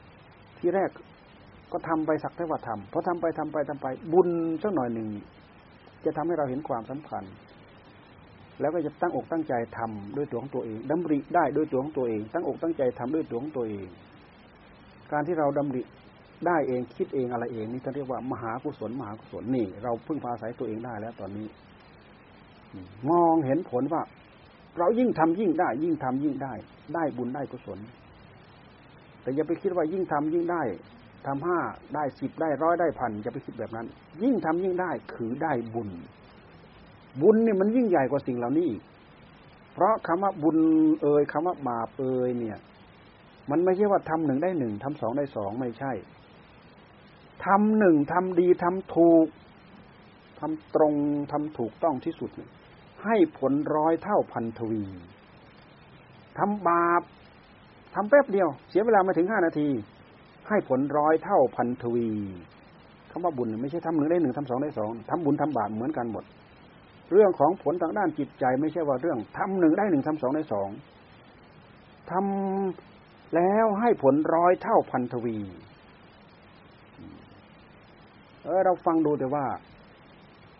[0.00, 0.90] ำที่แรก
[1.72, 4.28] ก็ทำไปสักแต่ว่าทำพอทำไปทำไปทำไป บุญ
[4.62, 5.08] สักหน่อยหนึ่ง
[6.04, 7.24] จะทำให้เราเห็นความสำคัญ
[8.60, 13.88] แล้วก็จะตั้งอกตั้งใจทำด้วยตัวของตัวเองดำริได้ด้วยตัวของตัวเอง ตั้งอกตั้งใจทำด้วยตัวของตัวเอง
[15.12, 15.82] การที่เราดำริ
[16.46, 21.46] ได้เองคิดเองอะไรเองนี่เขาเรียกว่ามหากุศลมหากุศลนี่ เราพึ่งพาอาศัยตัวเองได้แล้วตอนนี้
[23.10, 24.02] มองเห็นผลว่า
[24.78, 26.52] เรายิ่งทำยิ่งได้ ยิ่งทำยิ่งได้
[26.94, 27.78] ได้บุญได้กุศล
[29.22, 30.62] แต่อย่าไปคิดว่ายิ่งทำยิ่งได้
[31.26, 31.58] ทำห้า
[31.94, 33.86] ได้สิบได้ร้อยได้พันจะไปคิดแบบนั้น
[34.22, 35.90] ยิ่งทำยิ่งได้คือได้บุญ
[37.22, 38.70] บุญเนี่ยมันยิ่งใหญ่กว่าสิ่งเหล่านี้
[39.72, 40.56] เพราะคำว่าบุญ
[41.02, 42.58] เอ่ยคำว่าบาปเอ่ยเนี่ย
[43.50, 45.92] มันไม่ใช่ว่าทำหนึ่งได้หนึ่งทำสองได้สองไม่ใช่
[47.46, 49.26] ทำหนึ่งทำดีทำถูก
[50.40, 50.94] ทำตรง
[51.32, 52.30] ทำถูกต้องที่สุด
[53.04, 54.84] ให้ผลร้อยเท่าพันทวี
[56.38, 57.02] ทำบาป
[57.94, 59.68] ทำแป๊บเดียว เสียเวลามาถึงห้านาที
[60.48, 62.08] ให้ผลร้อยเท่าพันทวี
[63.10, 66.24] คำว่าบุญไม่ใช่ทำหนึ่งได้หนึ่งทำสองได้สองทำบุญทำบาปเหมือนกันหมด
[67.12, 70.68] เรื่องของผลทางด้านจิตใจ ไม่ใช่ว่าเรื่องทำหนึ่งได้หนึ่งทำสองได้สอง
[72.10, 75.38] ทำแล้วให้ผลร้อยเท่าพันทวี
[78.48, 79.44] เออเราฟังดูแต่ว่า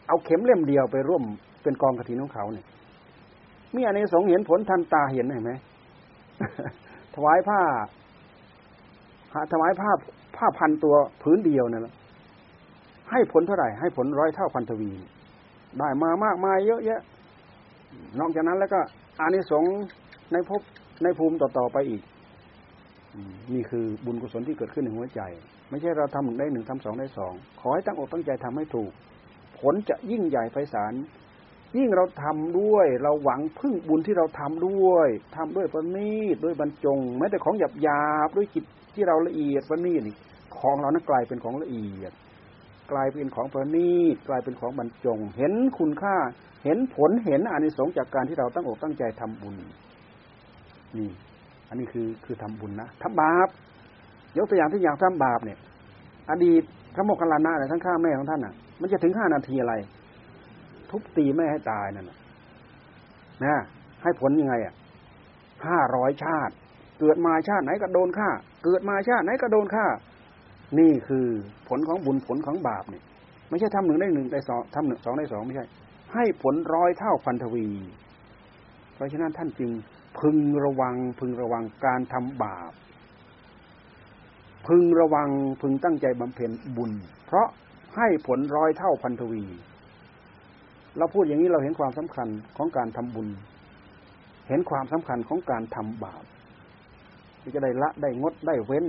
[0.09, 1.23] เอาเข็มเล่มเดียวไปร่วม
[1.63, 2.67] เป็นกองกระถินของเขาเนี่ย
[3.75, 5.53] มีอันนี้สงเห็นผลทันตาเห็นเห็นไหม
[7.15, 7.61] ถวายผ้า
[9.53, 9.91] ถวายผ้า
[10.37, 11.95] ผ้าพันตัวพื้นเดียวนั่นแหละ
[13.11, 14.91] ให้ผลเท่าไหร่ ให้ผลร้อยเท่าพันทวี
[15.79, 17.01] ได้มามากมายเยอะแยะ
[18.21, 18.81] นอกจากนั้นแล้วก็
[19.21, 19.75] อานิสงส์
[20.33, 20.61] ในภพ
[21.03, 22.03] ในภูมิต่อๆไปอีก
[23.55, 25.21] นี่คือบุญกุศลที่เกิดขึ้นในหัวใจ
[25.71, 28.91] ไม่ใช่เราทำหนึ่งได้หนึ่งทำสองได้สองขอให้ตั้งอกตั้งใจทำให้ถูก
[29.59, 30.93] ผลจะยิ่งใหญ่ไพศาล
[31.77, 40.17] ยิ่งเราทำด้วย เราหวังพึ่งบุญที่เราทำด้วยทำด้วยประณีตด้วยบรรจงแม้แต่ของหยาบหยาบด้วยจิตที่เราละเอียดประณีตนี่
[40.59, 42.13] ของเรานั้นกลายเป็นของละเอียด
[42.93, 46.17] กลายเป็นของประณีตกลายเป็นของบรรจง เห็นคุณค่า
[46.65, 49.55] เห็นผลเห็นอานิสงส์จากการที่เราตั้งอกตั้งใจทำบุญ
[50.99, 51.11] นี่
[51.69, 53.49] อันนี้คือคือทำบุญนะทำบาป
[54.37, 55.59] ยกตัวอย่างที่อย่างทำบาปเนี่ย
[56.31, 56.63] อดีต
[56.95, 59.75] พระโมคคัลลานะเนี่ยท่านฆ่าแม่ของท่านอะ มันจะถึงห้านาทีอะไร
[60.91, 62.19] ทุบตีแม่ให้ตายนั่นนะ
[64.03, 64.75] ให้ผลยังไงอะ
[65.67, 66.55] ห้าร้อยชาติ
[67.01, 68.29] เกิดมาชาติไหนก็โดนฆ่า
[68.65, 69.87] เกิดมาชาติไหนก็โดนฆ่า
[70.79, 71.27] นี่คือ
[71.69, 73.05] ผลของบุญผลของบาปเนี่ย
[73.49, 75.67] ไม่ใช่ทำหนึ่งได้หนึ่งได้สองทำหนึ่งสองได้สองไม่ใช่
[76.15, 77.67] ให้ผลร้อยเท่าพันทวี
[78.95, 79.71] เพราะฉะนั้นท่านจึง
[80.19, 82.73] พึงระวังพึงระวังการทำบาป
[84.69, 86.93] พึงระวังพึงตั้งใจบำเพ็ญบุญ
[87.27, 87.49] เพราะ
[87.97, 89.45] ให้ผลร้อยเท่าพันทวี
[90.97, 93.29] เราพูดอย่างนี้เราเห็นความสำคัญของการทำบุญ
[94.49, 96.25] เห็นความสำคัญของการทำบาป
[97.41, 98.87] ที่จะได้ละได้งดได้เว้น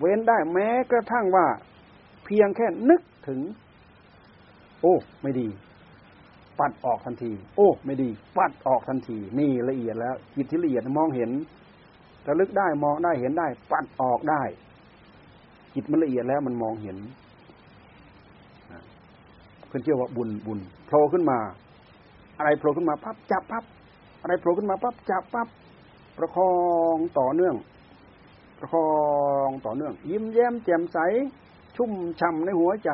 [0.00, 1.46] เว้นได้แม้กระทั่งว่า
[2.24, 3.40] เพียงแค่นึกถึง
[4.82, 5.48] โอ้ ไม่ดี
[6.58, 11.30] ปัดออกทันที โอ้ ไม่ดี ปัดออกทันที นี่ละเอียดแล้วจิตที่ละเอียดมองเห็น
[12.26, 14.42] ระลึกได้มองได้เห็นได้ ปัดออกได้
[15.80, 16.96] จิตมันละเอียดแล้วมันมองเห็น
[19.68, 21.38] เพื่อนเชื่อว่าบุญบุญโผล่ขึ้นมา
[22.38, 23.64] อะไรโผล่ขึ้นมาปั๊บจับปั๊บ
[24.22, 25.48] อะไรโผล่ขึ้นมาปั๊บจับปั๊บ
[26.18, 26.52] ประคอ
[26.94, 27.54] งต่อเนื่อง
[28.58, 28.88] ประคอ
[29.48, 30.98] งต่อเนื่อง ยิ้มแย้มแจ่มใส
[31.76, 32.90] ชุ่มช่ำในหัวใจ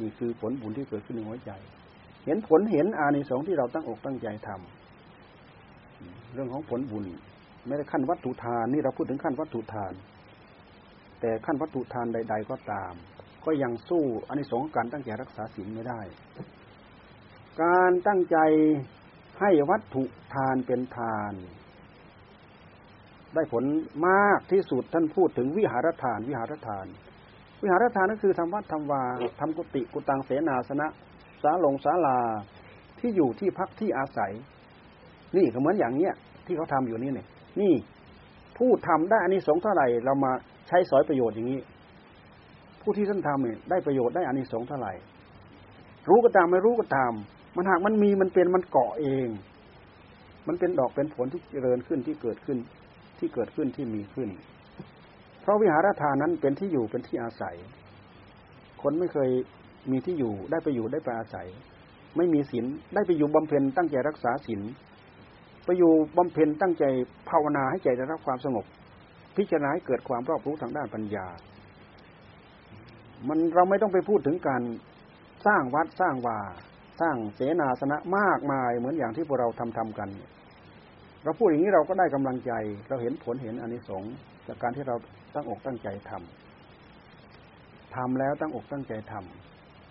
[0.00, 1.50] นี่คือผลบุญที่เกิดขึ้นในหัวใจ
[2.24, 7.04] เห็นผลเห็นอานิสงส์ที่เราตั้งอกตั้งใจทำเรื่องของผลบุญ
[7.66, 9.92] ไม่ได้ขั้นวัตถุทาน นี่เราพูดถึงขั้นวัตถุทาน
[11.22, 12.92] แต่ขั้นวัตถุทานใด ๆ ก็ตาม
[13.44, 16.00] ก็ยังสู้อานิสงส์การตั้งใจรักษาศีลไม่ได้
[17.62, 18.38] การตั้งใจ
[19.40, 20.02] ให้วัตถุ
[20.34, 21.32] ทานเป็นทาน
[23.34, 23.64] ได้ผล
[24.08, 26.86] มากที่สุดท่านพูดถึงวิหารทาน วิหารทาน
[27.62, 29.02] วิหารทานก็คือทำวัดทำวา
[29.40, 30.86] ทำกุฏิกุตังเสนาสนะ
[31.42, 32.18] สาลงศาลา
[32.98, 34.32] ที่อยู่ที่พักที่อาศัย
[35.36, 36.14] นี่ก็เหมือนอย่างเนี้ย
[36.46, 37.26] ที่เขาทำอยู่นี่เนี่ย
[37.60, 37.74] นี่
[38.56, 40.32] ผู้ทำได้อันนี้สงเท่าไหร่เรามา
[40.68, 41.60] ใช้สอยประโยชน์อย่างนี้
[42.80, 44.92] ผู้ที่ท่านทำเนี่ยได้ประโยชน์ได้อันนี้สงเท่าไหร่
[46.08, 47.12] รู้ก็ตามไม่รู้ก็ตาม
[47.56, 49.28] มันหากมันมีมันเป็นมันเกาะเอง
[50.48, 52.58] มันเป็นดอกเป็นผลที่เจริญขึ้นที่เกิดขึ้น
[53.18, 54.28] ที่เกิดขึ้นที่มีขึ้น
[55.40, 57.56] เพราะวิหารทานนั้นเป็นที่อยู่เป็นที่อาศัย
[58.82, 59.30] คนไม่เคย
[59.90, 61.46] มีที่อยู่ได้ไปอยู่ได้ไปอาศัย
[62.16, 64.60] ไม่มีศีลได้ไปอยู่บำเพ็ญตั้งใจรักษาศีล
[65.64, 66.84] ไปอยู่บำเพ็ญตั้งใจ
[67.28, 68.64] ภาวนาให้ใจได้รับความสงบ
[69.36, 71.26] พิจารณาให้เกิดความรอบรู้ทางด้านปัญญา
[73.28, 74.62] มันเราไม่ต้องไปพูดถึงการ
[75.46, 76.40] สร้างวัดสร้างวา
[77.00, 80.08] สร้างเสนาสนะมากมายเหมือนอย่างที่พวกเราทำทำกัน
[81.24, 82.52] เราพูดอย่างนี้เราก็ได้กำลังใจ
[82.88, 84.12] เราเห็นผลเห็นอานิสงส์
[84.46, 84.96] จากการที่เรา
[85.34, 89.14] ตั้งอกตั้งใจทำทำแล้วตั้งอกตั้งใจท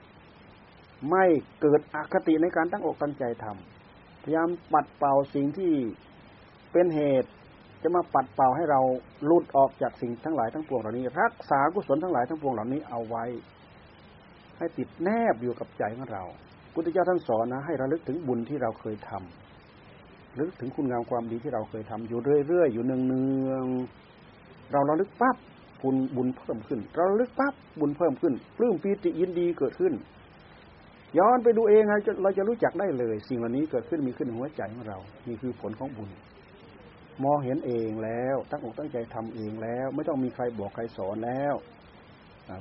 [0.02, 1.26] ำไม่
[1.62, 5.74] เกิดอคติในการตั้งอกตั้งใจทำพยายามปัดเป่าสิ่งที่
[6.72, 7.32] เป็นเหตุ
[7.84, 8.80] จะมาปัดเป่าให้เรา
[9.30, 13.26] ลุดออกจากสิ่งทั้งหลายทั้งปวงเหล่านี้ รักษากุศลทั้งหลายทั้งปวงเหล่านี้เอาไว้
[14.58, 16.24] ให้ติดแนบอยู่กับใจของเรา
[16.74, 22.96] พุทธเจ้าท่านสอนนะให้ระลึกถึงบุญที่เราเคยทำระลึกถึงคุณงามความดีที่เราเคยทำอยู่เรื่อยๆอยู่เนื
[23.50, 25.36] องๆเราระลึกปั๊บ
[25.84, 29.94] บุญบุญเพิ่มขึ้น เราระลึกปั๊บบุญเพิ่มขึ้นปลื้มปีติยินดีเกิดขึ้น
[31.20, 36.10] ย้อนไปดูเองเราจะเราจะรู้จักได้เลย สิ่งเหล่านี้เกิดขึ้นมีขึ้นในหัวใจของเรา นี่คือผลของบุญ
[37.24, 41.54] มองเห็นเองแล้ว ตั้งอกตั้งใจทำเองแล้ว ไม่ต้องมีใครบอกใครสอนแล้ว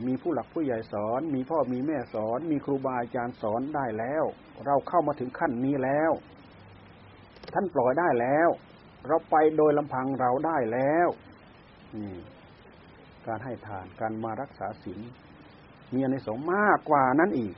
[0.06, 4.24] มีผู้หลักผู้ใหญ่สอน มีพ่อมีแม่สอน มีครูบาอาจารย์สอนได้แล้ว
[4.66, 6.10] เราเข้ามาถึงขั้นนี้แล้ว
[7.54, 8.48] ท่านปล่อยได้แล้ว
[9.06, 11.08] เราไปโดยลำพังเราได้แล้ว
[13.26, 15.00] การให้ทานการมารักษาศีล
[15.94, 17.54] มีอนิสงส์มากกว่านั้นอีก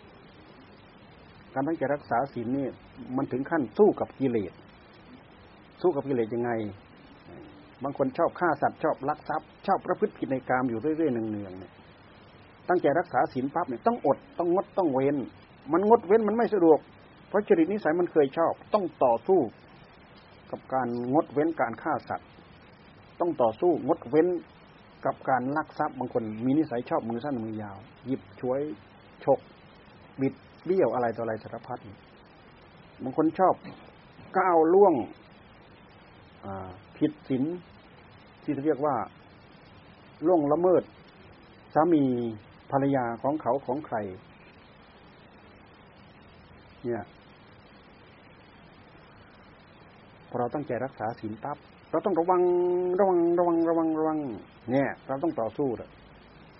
[1.55, 2.67] การตั้งใจรักษาศีลนี่
[3.17, 4.53] มันถึงขั้นสู้กับกิเลส
[5.83, 6.51] สู้กับกิเลสยังไง
[7.85, 11.73] บางคนชอบฆ่าสัตว์ชอบลักทรัพย์ ชอบประพฤติผิดในกามอยู่เรื่อยๆเนืองๆเนี่ย
[12.69, 15.17] ตั้งใจรักษาศีลปั๊บเนี่ยต้องอดต้องงดต้องเว้น
[15.73, 16.79] มันงดเว้นมันไม่สะดวก
[17.29, 19.41] เพราะจริตนิสัยมันเคยชอบ ต้องต่อสู้
[20.51, 22.29] กับการงดเว้นการฆ่าสัตว์
[23.21, 24.29] ต้องต่อสู้งดเว้น
[25.05, 28.61] กับการลักทรัพย์บางคนมีนิสัยชอบมือสั้นมือยาว หยิบช่วย
[29.25, 29.41] ฉก
[30.21, 31.79] บิดเบี้ยวอะไรต่ออะไรสารพัด
[33.03, 33.55] บางคนชอบ
[34.39, 34.95] ก้าวล่วง
[36.97, 37.45] ผิดศีล
[38.43, 38.97] ที่เรียกว่า
[40.27, 40.83] ล่วงละเมิด
[41.75, 42.05] สามี
[42.71, 43.97] ภรรยาของเขาของใคร
[46.85, 47.05] เนี่ย
[50.29, 51.57] พอเราตั้งใจรักษาศีลปั๊บ
[51.91, 52.43] เราต้องระวัง
[53.01, 54.19] ระวังระวังระวังระวัง
[54.71, 55.69] เนี่ย เราต้องต่อสู้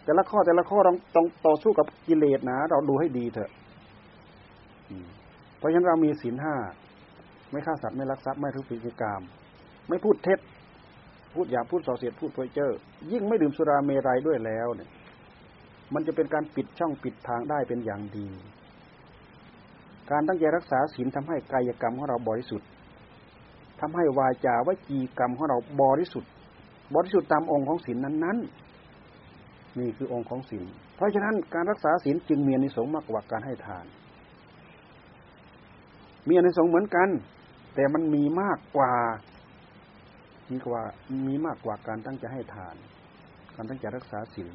[0.05, 3.51] แต่ละข้อแต่ละข้อเราต้องต่อสู้กับกิเลสนะเราดูให้ดีเถอะ
[5.59, 6.55] เพราะฉะนั้นเรามีศีลห้า
[7.51, 9.23] ไม่ฆ่าสัตว์ไม่ลักทรัพย์ไม่ทุพผิกรรม
[9.89, 10.39] ไม่พูดเท็จ
[11.35, 12.71] พูดอย่าพูดส่อเสียดพูดเพ้อเจ้อ
[13.13, 14.89] ยิ่งไม่ดื่มสุราเมรัยด้วยแล้วเนี่ย
[15.95, 18.29] มันจะเป็นการปิดช่องปิดทางได้เป็นอย่างดี
[20.11, 22.69] การตั้งใจรักษาศีลทำให้กายกรรมของเราบริสุทธิ์
[23.81, 26.31] ทำให้วาจาวจีกรรมของเราบริสุทธิ์
[26.95, 30.67] บริสุทธิ์ตามองค์ของศีลนั้นๆ นี่คือองค์ของศีล
[30.97, 33.87] เพราะฉะนั้นการรักษาศีลจึงมีอนิสงส์มากกว่าการให้ทาน
[36.29, 37.09] มีอนิสงส์เหมือนกัน
[37.75, 38.93] แต่มันมีมากกว่า
[40.67, 40.83] กว่า
[41.27, 42.77] มีมากกว่าการตั้งใจให้ทาน
[43.57, 44.53] การตั้งใจรักษาศีล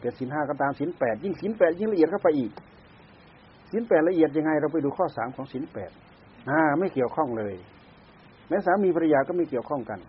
[0.00, 2.52] เกิดศีลห้าก็ตามศีลแปดยิ่งศีลแปดยิ่งละเอียดเข้าไปอีก
[3.70, 5.90] ศีลแปดละเอียดยังไง เราไปดูข้อสามของศีลแปด
[6.50, 7.54] อ่า ไม่เกี่ยวข้องเลย
[8.48, 10.00] แม้สามีภรรยาก็ไม่เกี่ยวข้องกัน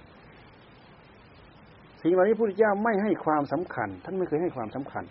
[2.02, 5.04] สิ่งเหล่านี้พระพุทธเจ้าไม่ให้ความสำคัญ ท่านไม่เคยให้ความสำคัญ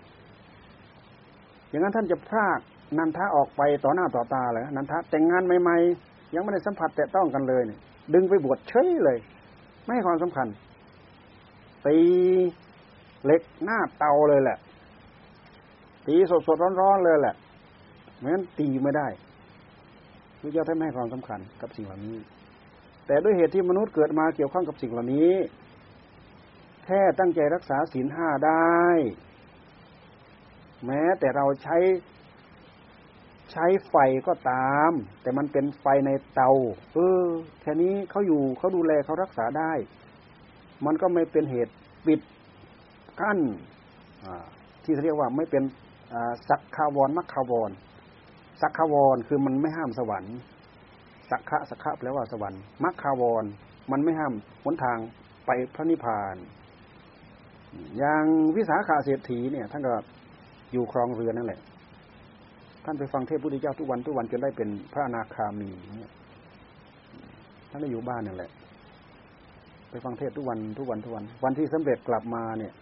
[1.69, 2.61] อย่างนั้นท่านจะพราก
[2.99, 7.79] นันทะออกไปต่อหน้าต่อตาเลยนันทะแต่งงานใหม่ๆยังไม่ได้สัมผัสแต่ต้องกันเลยเนี่ย
[8.15, 9.19] ดึงไปบวชเฉยเลย
[9.85, 10.47] ไม่ให้ความสำคัญ
[11.87, 11.99] ตี
[13.25, 14.59] เหล็กหน้าเตาเลยแหละ
[16.07, 17.35] ตีสดสดร้อนๆเลยแหละ
[18.19, 19.09] ไม่งั้นตีไม่ได้
[20.41, 22.17] พระเจ้าท่านไม่ให้ความสำคัญกับสิ่งเหล่านี้
[23.07, 25.33] แต่ด้วยเหตุที่มนุษย์เกิดมาเกี่ยวข้องกับสิ่งเหล่านี้
[26.85, 28.81] แค่ตั้งใจรักษาศีลห้าได้
[30.87, 31.77] แม้แต่เราใช้
[33.53, 36.51] ใช้ไฟก็ตาม แต่มันเป็นไฟในเตา
[36.95, 37.27] เออ
[37.61, 39.73] แค่นี้เขาอยู่เขาดูแลเขารักษาได้
[40.87, 41.73] มันก็ไม่เป็นเหตุ
[42.07, 42.21] ปิด
[43.21, 43.39] กั้น
[44.85, 45.63] ที่เรียกว่าไม่เป็น
[46.49, 47.71] สักคาวรมักคาวร
[48.61, 50.37] สักคาวรคือมันไม่ห้ามสวรรค์
[51.31, 53.45] สักขะสักขะแปลว่าสวรรค์มักคาวร
[53.91, 54.33] มันไม่ห้าม
[54.65, 54.99] หนทาง
[55.47, 56.37] ไปพระนิพพาน
[57.99, 58.25] อย่าง
[58.57, 59.95] วิสาขาเศรษฐีเนี่ยท่านก็
[60.73, 61.61] อยู่ครองเรือนนั่นแหละ
[62.85, 66.09] ท่านไปฟังเทศพุทธเจ้าทุกวันทุกวันจนได้เป็นพระอนาคามีเมีย
[67.71, 68.51] ท่านได้อยู่บ้านนั่นแหละ
[69.91, 72.73] ไปฟังเทศทุกวันทุกวันทุกวัน วันที่สำเร็จกลับมาเนี่ย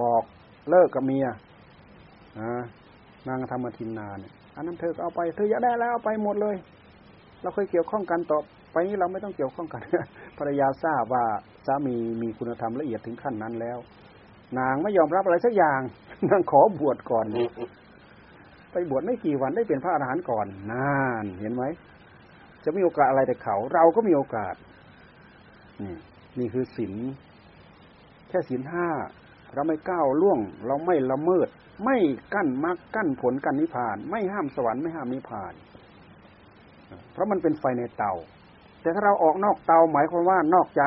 [0.00, 0.22] บอก
[0.70, 1.26] เลิกกับเมีย
[3.28, 6.56] นางธรรมทินนาเนี่ยอันนั้นเธอเอาไปเธออยากได้แล้วเอาไปหมดเลย
[7.42, 8.38] เราเคยเกี่ยวข้องกันต่อ
[8.72, 9.80] ไปนี้เราไม่ต้องเกี่ยวข้องกัน
[10.38, 11.24] ภรรยาทราบว่า
[11.66, 13.78] สามีมีคุณธรรมละเอียดถึงขั้นนั้นแล้ว
[14.58, 15.80] นางไม่ยอมรับอะไรสักอย่าง
[16.28, 17.26] นางขอบวชก่อน
[18.90, 21.64] บวชไม่กี่วันได้เป็นพระอรหันต์ก่อนนานเห็นไหม
[22.64, 24.54] จะมีโอกาสอะไรแต่เขา เราก็มีโอกาส
[25.82, 25.94] นี่
[26.38, 26.92] นี่คือศีล
[28.28, 28.88] แค่ศีลห้า
[29.54, 31.48] เราไม่ก้าวล่วง เราไม่ละเมิด
[31.84, 31.96] ไม่
[32.34, 35.52] กั้นมรรคกั้นผลกั้นนิพพาน ไม่ห้ามสวรรค์ไม่ห้ามนิพพาน
[37.12, 38.12] เพราะมันเป็นไฟในเตา
[38.82, 40.82] แต่ถ้าเราออกนอกเตาหมายความว่านอกใจ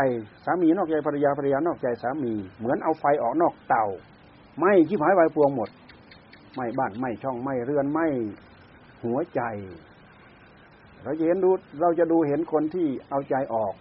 [0.46, 3.86] สามีนอกใจภรรยาภรรยานอกใจสามี เหมือนเอาไฟออกนอกเตา
[4.60, 5.70] ไม่ชิบหายวายปวงหมด
[6.56, 8.08] ไม่บ้านไม่ช่องไม่เรือนไม่
[9.04, 9.42] หัวใจ
[11.04, 13.74] เราจะเห็นดูเราจะดูเห็นคนที่เอาใจออก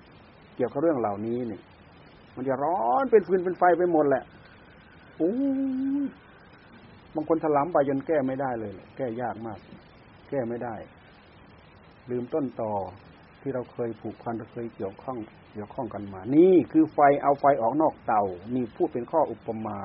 [0.57, 1.63] เกี่ยวกับเรื่องเหล่านี้เนี่ย
[2.35, 4.25] มันจะร้อนเป็นฟืนเป็นไฟไปหมดแหละ
[5.17, 5.33] โอ้
[7.15, 9.59] บางคนถลำไปจนแก้ไม่ได้เลย แก้ยากมาก
[10.31, 10.75] แก้ไม่ได้
[12.11, 12.73] ลืมต้นต่อ
[13.41, 15.19] ที่เราเคยผูกพันเราเคยเกี่ยวข้อง
[15.53, 18.23] เกี่ยวข้องกันมา นี่คือไฟเอาไฟออกนอกเตา
[18.55, 19.79] นี่พูดเป็นข้ออุปมา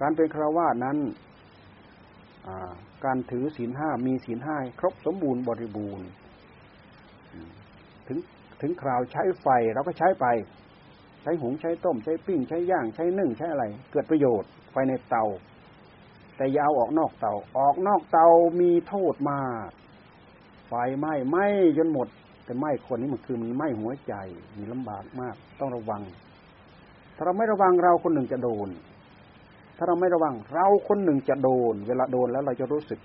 [0.00, 0.96] การเป็นคราวาสนั้น
[3.04, 6.06] การถือศีลห้ามีศีลห้าครบสมบูรณ์บริบูรณ์
[8.06, 8.18] ถึง
[8.60, 10.26] ถึงคราวใช้ไฟเราก็ใช้ไป
[11.22, 15.24] ใช้หุงใช้ต้ม ใช้ปิ้ง ใช้ย่างใช้นึ่งใช้อะไร เกิดประโยชน์ไฟในเตา
[16.36, 18.26] แต่ยาวออกนอกเตา ออกนอกเตา
[18.60, 19.70] มีโทษมาก
[20.68, 21.46] ไฟไหม้ไหม้
[21.78, 22.08] จนหมด
[22.44, 24.14] แต่ไหม้คนนี้มันคือมันไหม้หัวใจ
[24.58, 26.02] มีลำบากมาก ต้องระวัง
[27.16, 28.68] ถ้าเราไม่ระวังเราคนหนึ่งจะโดน
[29.76, 33.00] ถ้าเราไม่ระวัง เราคนหนึ่งจะโดน เวลาโดนแล้วเราจะรู้สึก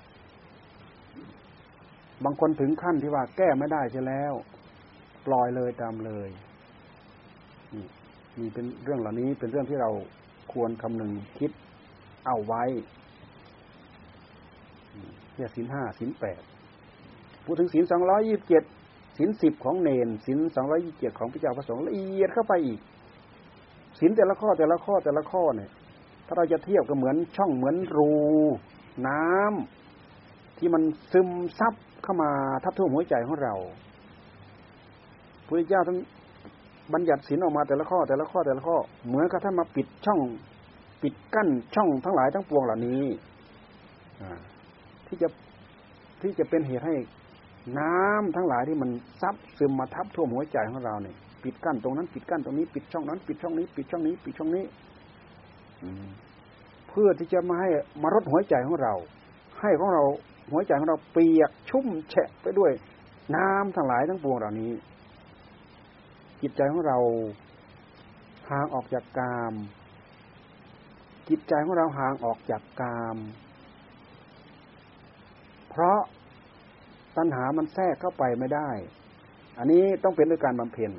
[2.23, 4.33] บางคนถึงขั้นที่ว่า แก้ไม่ได้ใช่แล้ว
[5.25, 6.29] ปล่อยเลยตามเลย
[7.73, 7.85] นี่
[8.37, 9.89] มีเป็นเรื่องเหล่านี้เป็นเรื่องที่เรา
[10.53, 11.51] ควรคำนึงคิด
[12.25, 12.63] เอาไว้
[15.35, 16.41] เรียกสินห้าสินแปด
[17.45, 18.63] พูดถึงสินสองร้อยยี่สิบเจ็ด
[19.17, 22.79] สินสิบของเนนสินสองร้อยยี่สิบเจ็ดของพระเจ้าพระสงฆ์ละเอียดเข้าไปอีก
[23.99, 25.69] สินแต่ละข้อแต่ละข้อแต่ละข้อเนี่ย
[26.31, 28.11] ถ้าเราจะเทียบก็เหมือนช่องเหมือนรู
[29.07, 32.29] น้ำที่มันซึมซับเข้ามา
[32.63, 33.55] ทับท่วมหัวใจของเรา
[35.45, 35.97] พระเจ้าท่าน
[36.93, 40.19] บัญญัติศีลออกมาแต่ละข้อ แต่ละข้อแต่ละข้อ เหมือนกับท่านมาปิดช่อง
[41.03, 43.03] ปิดกั้นช่องทั้งหลายทั้งปวงเหล่านี้
[45.07, 45.27] ที่จะ
[46.21, 46.95] ที่จะเป็นเหตุให้
[47.79, 48.89] น้ำทั้งหลายที่มัน
[49.21, 54.63] ซับซึมมาทับท่วมหัวใจของเราเนี่ยปิดกั้นตรงนั้นปิดกั้นตรงนี้ปิดช่องนั้น ปิดช่องนี้ ปิดช่องนี้ ปิดช่องนี้
[56.89, 57.69] เพื่อที่จะมาให้
[58.01, 58.93] มารดหัวใจของเรา
[59.59, 60.03] ให้ของเรา
[60.51, 62.71] หัวใจของเราเปียกชุ่มแฉะไปด้วย
[63.35, 64.71] น้ำทั้งหลายทั้งปวงเหล่านี้
[66.41, 66.97] จิตใจของเรา
[68.49, 69.53] ห่างออกจากกาม
[71.29, 73.17] จิตใจของเราห่างออกจากกาม
[75.69, 75.99] เพราะ
[77.17, 78.69] ตัณหามันแทรกเข้าไปไม่ได้
[79.57, 80.91] อันนี้ต้องเป็นด้วยการบำเพ็ญ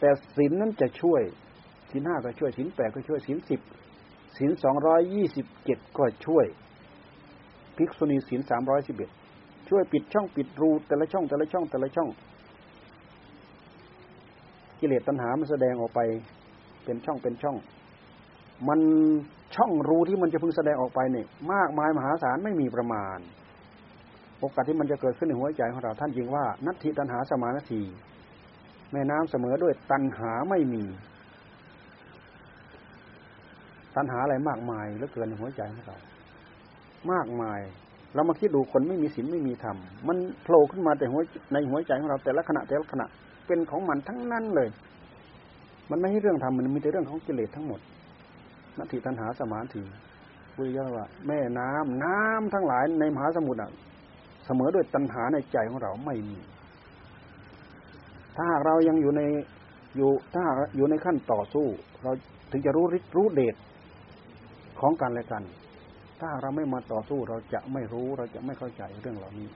[0.00, 1.22] แต่ศีลนั้นจะช่วย
[1.90, 3.60] ศีลห้าก็ช่วยศีลแปดก็ช่วยศีลสิบ
[4.36, 6.46] ศีลสองร้อยยี่สิบเจ็ดก็ช่วย
[7.76, 9.10] ภิกษุณีศีลสามร้อยสิบเอ็ด
[9.68, 12.08] ช่วยปิดช่องปิดรูแต่ละช่อง แต่ละช่อง แต่ละช่อง
[14.80, 16.00] กิเลสตัณหามันแสดงออกไป
[16.84, 17.56] เป็นช่องเป็นช่อง
[18.68, 18.80] มัน
[19.56, 23.18] ช่องรูที่มันจะพึงแสดงออกไปเนี่ยมากมายมหาศาลไม่มีประมาณ
[24.38, 27.82] โอกาสที่มันจะเกิดขึ้นในหัวใจของเราท่านจึงว่า นัตถิตันหาสมานาที
[28.92, 30.84] แม่น้ำเสมอด้วยตันหาไม่มี
[33.96, 35.96] ตันหาอะไรมากมายเหลือเกินในหัวใจของเรา
[37.12, 37.60] มากมาย
[38.14, 39.76] เรามาคิดดูคนไม่มีศีลไม่มีธรรม
[40.08, 41.20] มันโผล่ขึ้นมาแต่หัว
[41.52, 43.06] ในหัวใจของเราแต่ละขณะแต่ละขณะ
[43.46, 44.68] เป็นของมันทั้งนั้นเลย
[45.90, 47.80] มันไม่ใช่เรื่องธรรมมันมีแต่เรื่องของกิเลสทั้งหมด
[48.78, 49.80] นัตถิตันหาสมาธิ
[50.54, 53.60] พุทธเจ้าว่า แม่น้ำน้ำทั้งหลายในมหาสมุทร
[54.46, 56.38] เสมอด้วยตัณหาในใจของเราไม่มี
[58.36, 59.22] ถ้าหากเรายังอยู่ใน
[59.96, 60.44] อยู่ถ้า
[60.76, 61.66] อยู่ในขั้นต่อสู้
[62.02, 62.12] เรา
[62.50, 63.54] ถึงจะรู้ฤทธิ์รู้เดช
[64.80, 65.42] ของกันและกัน
[66.20, 69.48] ถ้าเราไม่มาต่อสู้เราจะไม่รู้เราจะไม่เข้าใจเรื่องเหล่านี้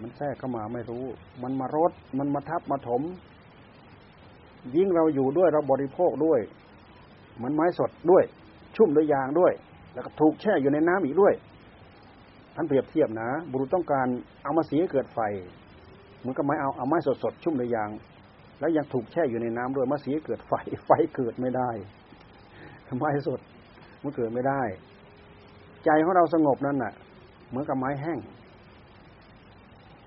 [0.00, 1.04] มันแทรกเข้ามาไม่รู้
[1.42, 3.02] มันมารดมันมาทับมาถม
[4.76, 6.40] ยิ่งเราอยู่ด้วยเราบริโภคด้วย
[7.42, 8.24] มันไม้สดด้วย
[8.76, 9.52] ชุ่มด้วยยางด้วย
[9.94, 11.34] แล้วก็ถูกแช่อยู่ในน้ำอีกด้วย
[12.54, 14.06] ท่านเปรียบเทียบนะ บุรุษต้องการ
[14.42, 15.20] เอามาสีให้เกิดไฟ
[16.18, 17.90] เหมือนกับไม้เอาเอาไม้สดสดชุ่มด้วยยาง
[18.60, 20.52] แล้วยังถูกแช่อยู่ในน้ำด้วยมาสีให้เกิดไฟ
[20.86, 21.70] ไฟเกิดไม่ได้
[22.98, 23.40] ไม้สด
[24.02, 24.62] มันเกิดไม่ได้
[25.84, 26.92] ใจของเราสงบนั่นน่ะ
[27.48, 28.18] เหมือนกับไม้แห้ง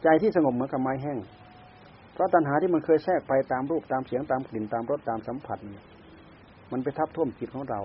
[0.04, 1.18] ใจที่สงบเหมือนกับไม้แห้ง
[2.14, 5.58] เพราะตัณหาที่มันเคยแทรกไปตามรูปตามเสียงตามกลิ่นตามรสตามสัมผัส
[6.72, 7.82] มันไปทับท่วมจิตของเรา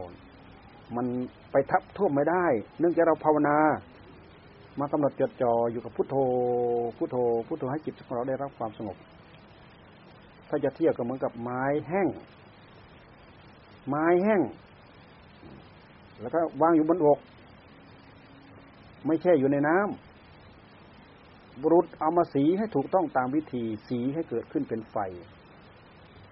[0.97, 1.07] มัน
[1.53, 2.45] ไปทับท่วมไม่ได้
[2.79, 3.57] เนื่องจากเราภาวนา
[4.81, 6.17] มากำหนดจดจ่ออยู่กับพุทโธ
[6.97, 8.97] พุทโธ พุทโธให้จิตของเราได้รับความสงบ
[10.49, 12.09] ถ้าจะเทียบก็เหมือนกับไม้แห้ง
[13.89, 14.43] ไม้แห้ง
[16.21, 17.19] แล้วก็วางอยู่บนอก
[19.07, 24.97] ไม่แช่อยู่ในน้ำบุรุษเอามาสีให้ถูกต้องตามวิธี สีให้เกิดขึ้นเป็นไฟ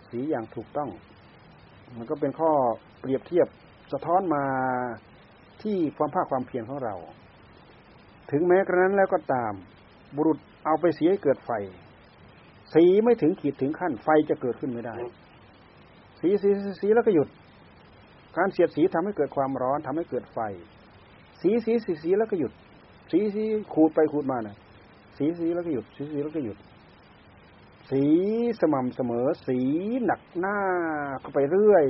[0.09, 0.91] สีอย่างถูกต้อง
[1.97, 2.51] มันก็เป็นข้อ
[3.01, 3.49] เปรียบเทียบ
[3.93, 4.45] สะท้อนมา
[5.63, 6.95] ที่ความภาคความเพียรของเรา
[8.31, 9.53] ถึงแม้กระนั้นแล้วก็ตาม
[10.17, 11.51] บุรุษเอาไปสีให้เกิดไฟ
[12.75, 14.97] สีไม่ถึงขีดถึงขั้น ไฟจะเกิดขึ้นไม่ได้
[16.21, 17.29] สีสีสีแล้วก็หยุด
[18.37, 20.39] การเสียดสีทำให้เกิดความร้อนทำให้เกิดไฟ
[21.41, 22.53] สีสีสีสีแล้วก็หยุด
[23.11, 24.57] สีสีขูดไปขูดมานะ่ะ
[25.17, 26.59] สีสีแล้วก็หยุด สีสีแล้วก็หยุด
[27.91, 28.03] สี
[28.61, 29.59] สม่ำเสมอ สี
[30.05, 30.59] หนักหน้า
[31.21, 31.87] เข้าไปเรื่อย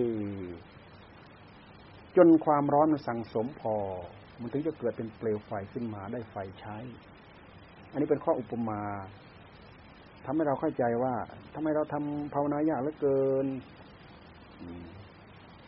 [2.16, 3.76] จนความร้อนมันสั่งสมพอ
[4.40, 6.76] มันถึงจะเกิดเป็นเปลวไฟขึ้นมาได้ไฟใช้
[7.92, 8.80] อันนี้เป็นข้ออุปมา
[10.24, 11.14] ทำให้เราเข้าใจว่า
[11.54, 13.46] ทำไมเราทำภาวนายากเหลือเกิน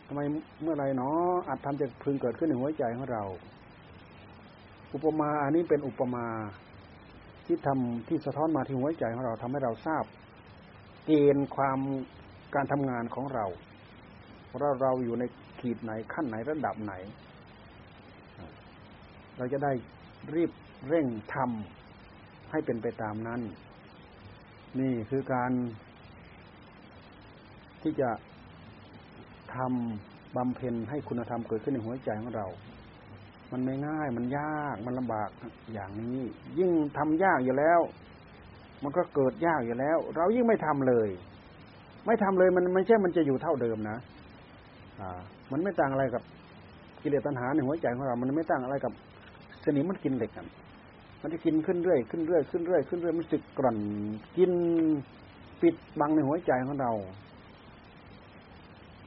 [0.07, 0.21] ทำไม
[0.61, 3.23] เมื่อไรเนาะอาจทำจะพึงเกิดขึ้นในหัวใจของเรา
[4.93, 6.27] อุปมาอันนี้เป็นอุปมา
[7.45, 10.03] ที่ทำที่สะท้อนมาที่หัวใจของเราทำให้เราทราบ
[11.05, 11.79] เกณฑ์ความ
[12.55, 13.45] การทำงานของเรา
[14.49, 15.23] ว่าเราอยู่ใน
[15.59, 16.93] ขีดไหนขั้นไหนระดับไหน
[19.37, 19.71] เราจะได้
[20.35, 20.51] รีบ
[20.87, 23.41] เร่งทำให้เป็นไปตามนั้น
[24.79, 25.51] นี่คือการ
[27.81, 28.09] ที่จะ
[29.55, 32.47] ทำบำเพ็ญให้คุณธรรมเกิดขึ้นในหัวใจของเรา
[33.51, 35.29] มันไม่ง่าย มันยาก มันลำบาก
[35.73, 36.19] อย่างนี้
[36.59, 37.79] ยิ่งทำยากอยู่แล้ว
[38.83, 41.09] มันก็เกิดยากอยู่แล้ว เรายิ่งไม่ทำเลย
[42.05, 43.97] ไม่ทำเลยมันไม่ใช่มันจะอยู่เท่าเดิมนะ
[44.99, 45.11] อ่า
[45.51, 46.23] มันไม่ต่างอะไรกับ
[47.01, 48.93] กิเลสตัณหาในหัวใจของเรา มันไม่ต่างอะไรกับ
[49.63, 50.47] สนิมมันกินเหล็กกัน
[51.21, 53.77] มันจะกินขึ้นเรื่อยขึ้นเรื่อยขึ้นเรื่อยขึ้นเรื่อยมันสึกกร่อน
[54.37, 54.51] กิน
[55.61, 56.91] ปิดบังในหัวใจของเรา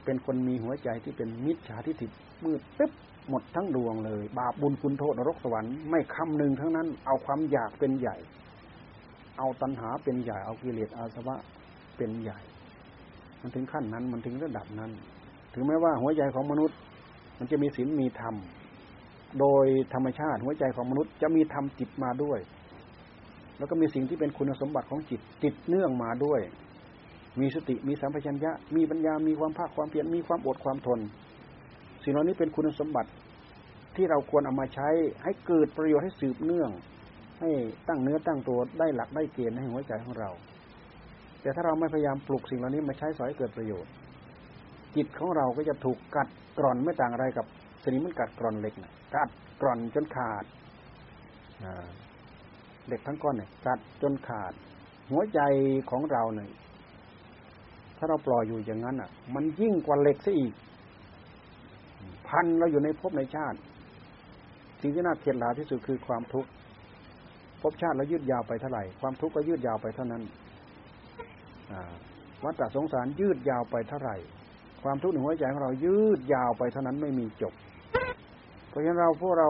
[0.05, 2.07] เป็นคนมีหัวใจที่เป็นมิจฉาทิฏฐิ
[2.43, 2.91] มืดตึ๊บ
[3.29, 8.17] หมดทั้งดวงเลย บาปบุญคุณโทษนรกสวรรค์ไม่คำหนึ่งทั้งนั้น เอาความอยากเป็นใหญ่
[9.37, 11.35] เอาตัณหาเป็นใหญ่เอากิเลสอาสวะ
[11.97, 12.39] เป็นใหญ่
[13.41, 14.91] มันถึงขั้นนั้นมันถึงระดับนั้น
[15.53, 16.77] ถึงแม้ว่าหัวใจของมนุษย์
[17.39, 18.35] มันจะมีศีลมีธรรม
[19.39, 22.39] โดยธรรมชาติหัวใจของมนุษย์จะมีธรรมจิตมาด้วย
[23.57, 26.41] แล้วก็มีสิ่งที่เป็นคุณสมบัติของจิตติดเนื่องมาด้วย
[27.39, 30.99] มีสติมีสัมปชัญญะ มีปัญญามีความภาคความเพียรมีความอดความทน
[32.03, 33.09] สิ่งเหล่านี้เป็นคุณสมบัติ
[33.95, 34.89] ที่เราควรเอามาใช้
[35.23, 36.69] ให้เกิดประโยชน์ให้สืบเนื่อง
[37.39, 37.49] ให้
[37.87, 40.29] ตั้งเนื้อตั้งตัวได้หลักได้เกณฑ์ให้หัวใจของเรา
[41.41, 43.91] แต่ถ้าเราไม่พยายามปลุกสิ่งเหล่านี้มาใช้สอยให้เกิดประโยชน์
[44.95, 46.27] จิตของเราก็จะถูกกัด
[46.57, 47.45] กร่อนไม่ต่างอะไรกับ
[47.83, 49.29] สนิมมันกัดกร่อนเหล็กนะกัด
[49.61, 50.43] กร่อนจนขาด
[52.89, 54.53] เด็กทั้งก้อนเนี่ยกัดจนขาด
[55.11, 55.39] หัวใจ
[55.91, 56.49] ของเราเนี่ย
[58.03, 60.53] ถ้าเราปล่อยอยู่อย่างนั้นอะ มันยิ่งกว่าเหล็กซะอีก
[62.27, 63.57] พันเราอยู่ในภพในชาติ
[64.81, 66.49] สิ่งที่น่าเขียดหลาที่สุดคือความทุกข์
[67.61, 70.23] ภพชาติเรายืดยาวไปเท่าไหร่ ความทุกข์ก็ยืดยาวไปเท่านั้น
[72.43, 74.15] วัฏสงสารยืดยาวไปเท่าไหร่
[74.83, 77.53] ความทุกข์ในหัวใจของเรายืดยาวไปเท่านั้นไม่มีจบ
[78.69, 79.49] เพราะฉะนั้นเราพวกเรา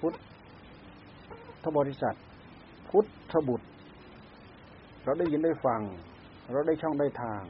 [0.00, 0.12] พุท
[1.62, 2.14] ธบริษัท
[2.88, 3.66] พุทธบุตร
[5.04, 5.80] เราได้ยินได้ฟัง
[6.52, 7.42] เราได้ช่องได้ทาง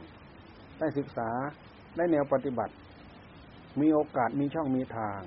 [0.79, 1.29] ได้ศึกษา
[1.97, 2.73] ได้แนวปฏิบัติ
[3.81, 5.21] มีโอกาสมีช่องมีทาง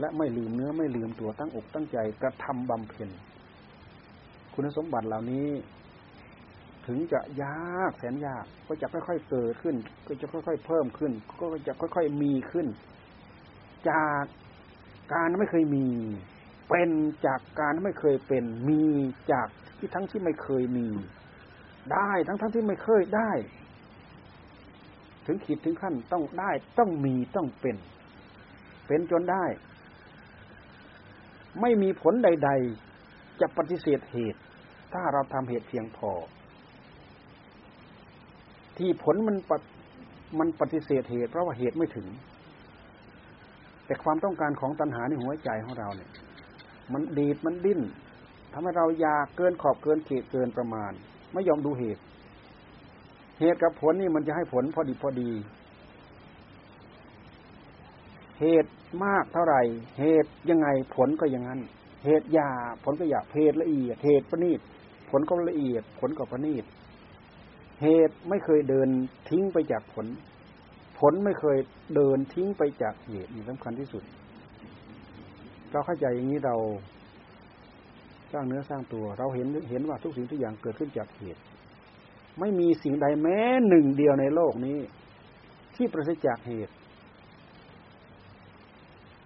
[0.00, 3.08] และไม่ลืมเนื้อไม่ลืมตัวตั้งอกตั้งใจกระทำบำเพ็ญ
[4.54, 5.48] คุณสมบัติเหล่านี้
[6.86, 9.76] ถึงจะยากแสนยากก็จะค่อยๆเกิดขึ้น
[10.06, 12.66] ก็จะค่อยๆเพิ่มขึ้น ก็จะค่อยๆมีขึ้น
[13.90, 14.24] จาก
[15.14, 15.86] การไม่เคยมี
[16.68, 16.90] เป็น
[17.26, 18.82] จากการไม่เคยเป็นมี
[19.32, 20.88] จากที่ทั้งที่ไม่เคยมี
[21.92, 23.30] ได้ทั้งทั้งที่ไม่เคยได้
[25.26, 27.76] ถึงขีดถึงขั้นต้องได้ต้องมีต้องเป็น
[28.86, 29.44] เป็นจนได้
[31.60, 32.50] ไม่มีผลใด
[32.94, 34.40] ๆ จะปฏิเสธเหตุ
[34.92, 36.10] ถ้าเราทำเหตุเพียงพอ
[38.78, 39.52] ที่ผลมันป
[40.38, 42.06] มันปฏิเสธเหตุเพราะว่าเหตุไม่ถึง
[43.86, 46.10] แต่ความต้องการของตัณหาในหัวใจของเราเนี่ย
[46.92, 47.80] มันดีดมันดิ้น
[48.52, 50.92] ทำให้เราอยากเกินขอบเกินเขตเกินประมาณ
[51.32, 52.02] ไม่ยอมดูเหตุ
[53.40, 55.30] เหตุกับผลนี่มันจะให้ผลพอดีพอดี
[58.40, 58.70] เหตุ
[59.04, 59.60] มากเท่าไหร่
[60.00, 61.60] เหตุยังไงผลก็อย่างนั้น
[62.04, 62.48] เหตุยา
[62.84, 64.60] ผลก็อยาเหตุละเอียด เหตุประณีต
[65.10, 66.64] ผลก็ละเอียด ผลก็ประณีต
[67.82, 68.88] เหตุไม่เคยเดิน
[69.28, 70.06] ทิ้งไปจากผล
[70.98, 71.58] ผลไม่เคย
[71.94, 74.02] เดินทิ้งไปจากเหตุนี่สำคัญที่สุด
[75.70, 76.56] เราเข้าใจอย่างนี้เรา
[78.32, 81.40] สร้างเนื้อสร้างตัว เราเห็นเห็นว่าทุกสิ่งทุกอย่างเกิดขึ้นจากเหตุ
[82.40, 84.78] ไม่มีสิ่งใดแม้หนึ่งเดียวในโลกนี้
[85.76, 86.74] ที่ประสิทธิจากเหตุ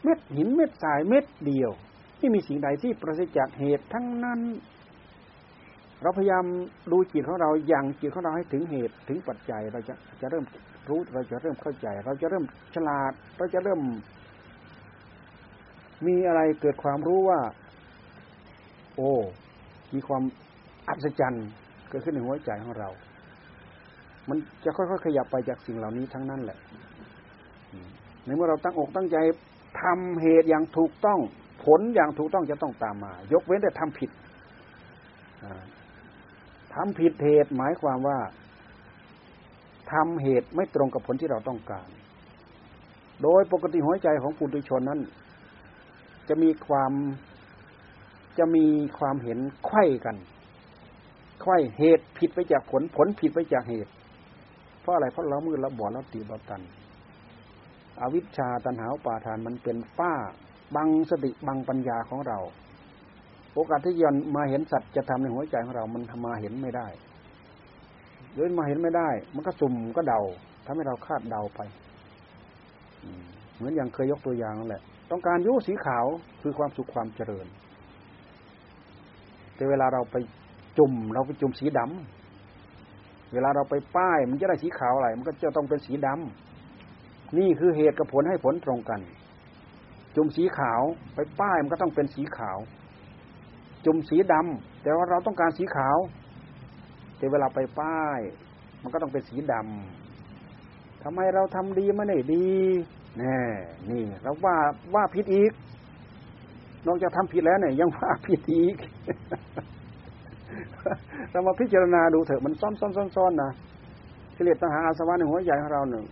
[0.03, 1.71] เม็ดหินเม็ดทรายเม็ดเดียว
[2.19, 4.41] ที่มีสิ่งใดที่ประสิทธิจากเหตุทั้งนั้น
[6.03, 6.45] เราพยายาม
[6.93, 10.45] ดูจิตของเราอย่างจิตของเราให้ถึงเหตุถึงปัจจัยเราจะจะเริ่ม
[10.89, 12.45] รู้เราจะเริ่มเข้าใจ เราจะเริ่ม
[12.75, 13.81] ฉลาด เราจะเริ่ม
[16.07, 17.41] มีอะไรเกิดความรู้ว่า
[18.97, 19.13] โอ้
[19.95, 20.23] มีความ
[20.89, 21.47] อัศจรรย์
[21.89, 22.89] เกิดขึ้นในหัวใจของเรา
[24.29, 26.59] มันจะค่อยๆขยับไปจากสิ่งเหล่านี้ทั้งนั้นแหละ
[28.25, 29.17] ในเมื่อเราตั้งอกตั้งใจ
[29.83, 31.21] ทำเหตุอย่างถูกต้อง
[31.65, 34.11] ผลอย่างถูกต้องจะต้องตามมา ยกเว้นแต่ทำผิด
[36.75, 38.19] ทำผิดเหตุหมายความว่า
[39.93, 41.89] ทำเหตุไม่ตรงกับผลที่เราต้องการ
[43.23, 45.01] โดยปกติหัวใจของปุถุชนนั้น
[46.29, 46.93] จะมีความ
[48.39, 48.67] จะมี
[48.99, 50.17] ความเห็นไข้กัน
[51.43, 53.91] ไข้เหตุผิดไปจากผลผลผิดไปจากเหตุ
[54.81, 56.63] เพราะอะไรเพราะเรามือเราบอดเราตีเราตัน
[58.01, 60.13] อวิชชาตันหาวปาทานมันเป็นฝ้า
[60.77, 62.39] บังสติบังปัญญาของเรา
[63.53, 66.89] โอกาสที่ยนมาเห็นสัตว์จะทำในหัวใจของเรามันทำมาเห็นไม่ได้
[68.35, 70.21] เดินมาเห็นไม่ได้ มันก็สุ่มก็เดา
[70.65, 71.61] ทำให้เราคาดเดาไป
[73.55, 76.05] เหมือนอย่างเคยยกตัวอย่างนั่นแหละ ต้องการยุสีขาว
[76.43, 77.47] คือความสุขความเจริญ
[79.55, 80.17] แต่เวลาเราไป
[80.79, 89.01] จุ่มเราไปจุ่มสีดำเวลาเราไปป้าย มันจะได้สีขาวอะไร มันก็จะต้องเป็นสีดำนี่คือเหตุกับผลให้ผลตรงกัน
[90.17, 90.83] จุ่มสีขาว
[91.15, 92.59] ไปป้ายมันก็ต้องเป็นสีขาว
[93.85, 95.97] จุ่มสีดำแต่ว่าเราต้องการสีขาว
[97.17, 98.21] แต่เวลาไปป้าย
[98.83, 102.49] มันก็ต้องเป็นสีดำทำไมเราทำดีไม่ได้ดี
[103.19, 103.39] แน่
[103.91, 104.57] นี่เราว่า
[104.95, 105.53] ว่าผิดอีก
[106.87, 108.77] นอกจากทำผิดแล้วเนี่ยยังว่าผิดอีก
[111.31, 113.51] เรามาพิจารณาดูเถอะมันซ้อนซ้อนซ้อนซ้อนนะ
[114.37, 116.05] กิเลสตัณหาอาสวะในหัวใจของเราหนึ่ง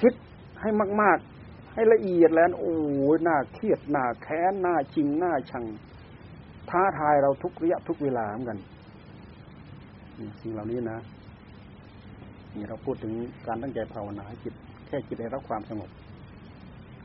[0.00, 0.12] คิด
[0.60, 0.68] ให้
[1.00, 2.74] มาก ๆ ให้ละเอียดแล้วโอ้
[3.14, 5.64] ยน่าเครียดน่าแค้นน่าชิงน่าชัง
[6.70, 8.58] ท้าทายเราทุกระยะทุกเวลาเหมือนกัน
[10.40, 10.98] สิ่งเหล่านี้นะ
[12.54, 13.12] นี่เราพูดถึง
[13.46, 14.54] การตั้งใจภาวนาให้จิต
[14.86, 15.90] แค่จิตได้รับความสงบ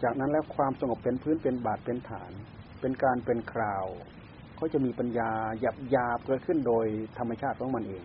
[0.04, 2.32] จากนั้นแล้วความสงบเป็นพื้นเป็นบาทเป็นฐาน
[2.82, 3.86] เป็นการเป็นคราว
[4.56, 6.86] เขาจะมีปัญญาหยับยาเกิดขึ้นโดย
[7.18, 8.04] ธรรมชาติของมันเอง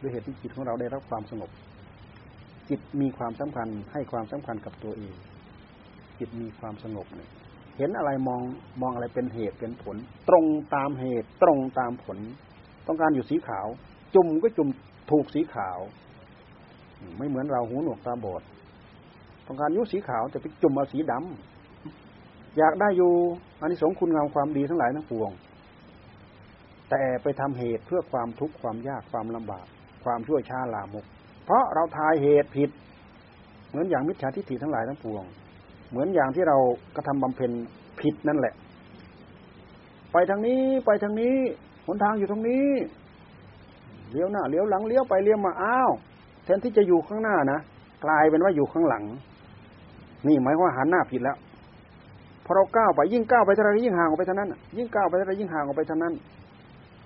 [0.00, 1.50] ด้วยเหตุที่จิตของเราได้รับความสงบ
[2.68, 5.14] จิตมีความสำคัญให้ความสำคัญกับตัวเอง
[6.18, 7.30] จิตมีความสงบเนี่ย
[7.78, 8.40] เห็นอะไรมอง
[8.82, 9.96] มองอะไรเป็นเหตุเป็นผล
[10.28, 12.18] ตรงตามเหตุ ตรงตามผล
[12.86, 13.66] ต้องการอยู่สีขาว
[14.14, 14.68] จุ่มก็จุ่ม
[15.10, 15.78] ถูกสีขาว
[17.16, 18.42] ไม่เหมือนเราหูหนวกตาบอด
[19.46, 21.49] ต้องการยุสีขาวแต่ไปจุ่มเอาสีดำ
[22.58, 23.12] อยากได้อยู่
[23.60, 25.30] อันนี้สงคุณงามความดีทั้งหลายทั้งปวง
[26.90, 29.66] แต่ไปทำเหตุเพื่อความทุกข์ความยากความลำบาก
[30.04, 31.04] ความชั่วยชาลามก
[31.44, 32.70] เพราะเราทายเหตุผิด
[33.68, 35.24] เหมือนอย่างมิจฉาทิฏฐิทั้งหลายทั้งปวง
[35.90, 36.56] เหมือนอย่างที่เรา
[36.96, 37.50] กระทำบำเพ็ญ
[38.00, 38.54] ผิดนั่นแหละ
[40.12, 41.36] ไปทางนี้ไปทางนี้
[41.86, 42.68] หนทางอยู่ตรงนี้
[44.10, 45.90] เลี้ยวหน้าเลี้ยวหลังเลี้ยวไปเลี้ยวมาอ้าว
[46.44, 47.58] แททนที่จะอยู่ข้างหน้านะ
[48.04, 49.04] กลายเป็นว่าอยู่ข้างหลัง
[50.26, 51.36] นี่หมายว่าหันหน้าผิดแล้ว
[52.44, 56.14] พอเราก้าวไปยิ่งก้าวไปเท่าไรยิ่งห่างออกไปเท่านั้น ยิ่งก้าวไปเท่าไรยิ่งห่างออกไปเท่านั้น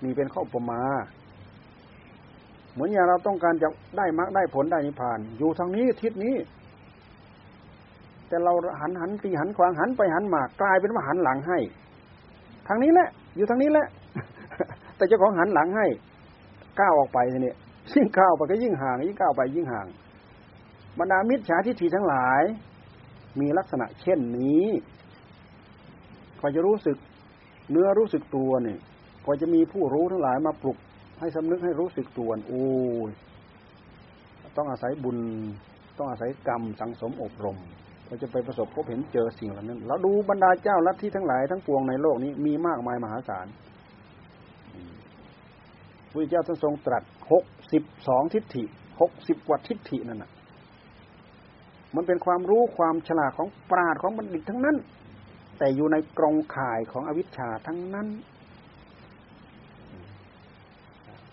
[0.03, 0.81] นี่เป็นข้อประมา
[2.73, 3.67] เหมือนอย่างเราต้องการจะ
[3.97, 6.35] ได้มรรคได้ผลได้นิพพาน อยู่ทางนี้ทิศนี้
[8.27, 11.59] แต่เราหันหันตีหันขวางหันไปหันมากลายเป็นว่าหันหลังให้
[12.67, 13.87] ทางนี้แหละ อยู่ทางนี้แหละ
[14.95, 15.87] แต่เจ้าของหันหลังให้
[16.79, 17.55] ก้าวออกไปเนี่ย
[17.93, 19.87] ยิ่งก้าวไปก็ยิ่งห่างยิ่งก้าวไปยิ่งห่าง
[20.99, 22.41] บรรดามิจฉาทิฏฐิทั้งหลาย
[23.39, 24.65] มีลักษณะเช่นนี้
[26.45, 26.97] กว่าจะรู้สึก
[27.71, 28.79] เนื้อรู้สึกตัวเนี่ย
[29.25, 30.77] กว่าจะมีผู้รู้ทั้งหลายมาปลุก
[31.19, 32.65] ให้สำนึกให้รู้สึกตัวโอ้
[33.09, 33.11] ย
[34.57, 35.17] ต้องอาศัยบุญ
[35.97, 37.57] ต้องอาศัยกรรมสังสมอบรม
[38.05, 43.47] เราจะไปประสบพบเห็นเจอสิ่งเหล่านั้น เราดูบรรดาเจ้าลัทธิทั้งหลายทั้งปวงในโลกนี้มีมากมายมหาศาล
[46.11, 48.63] พระเจ้าท่านทรงตรัสหกสิบสองทิฏฐิ
[49.01, 50.31] หกสิบกว่าทิฏฐินั่นน่ะ
[51.95, 54.77] มันเป็นความรู้ความฉลาดของปราดของบัณฑิตทั้งนั้น
[55.57, 58.07] แต่อยู่ในกรงข่ายของอวิชชาทั้งนั้น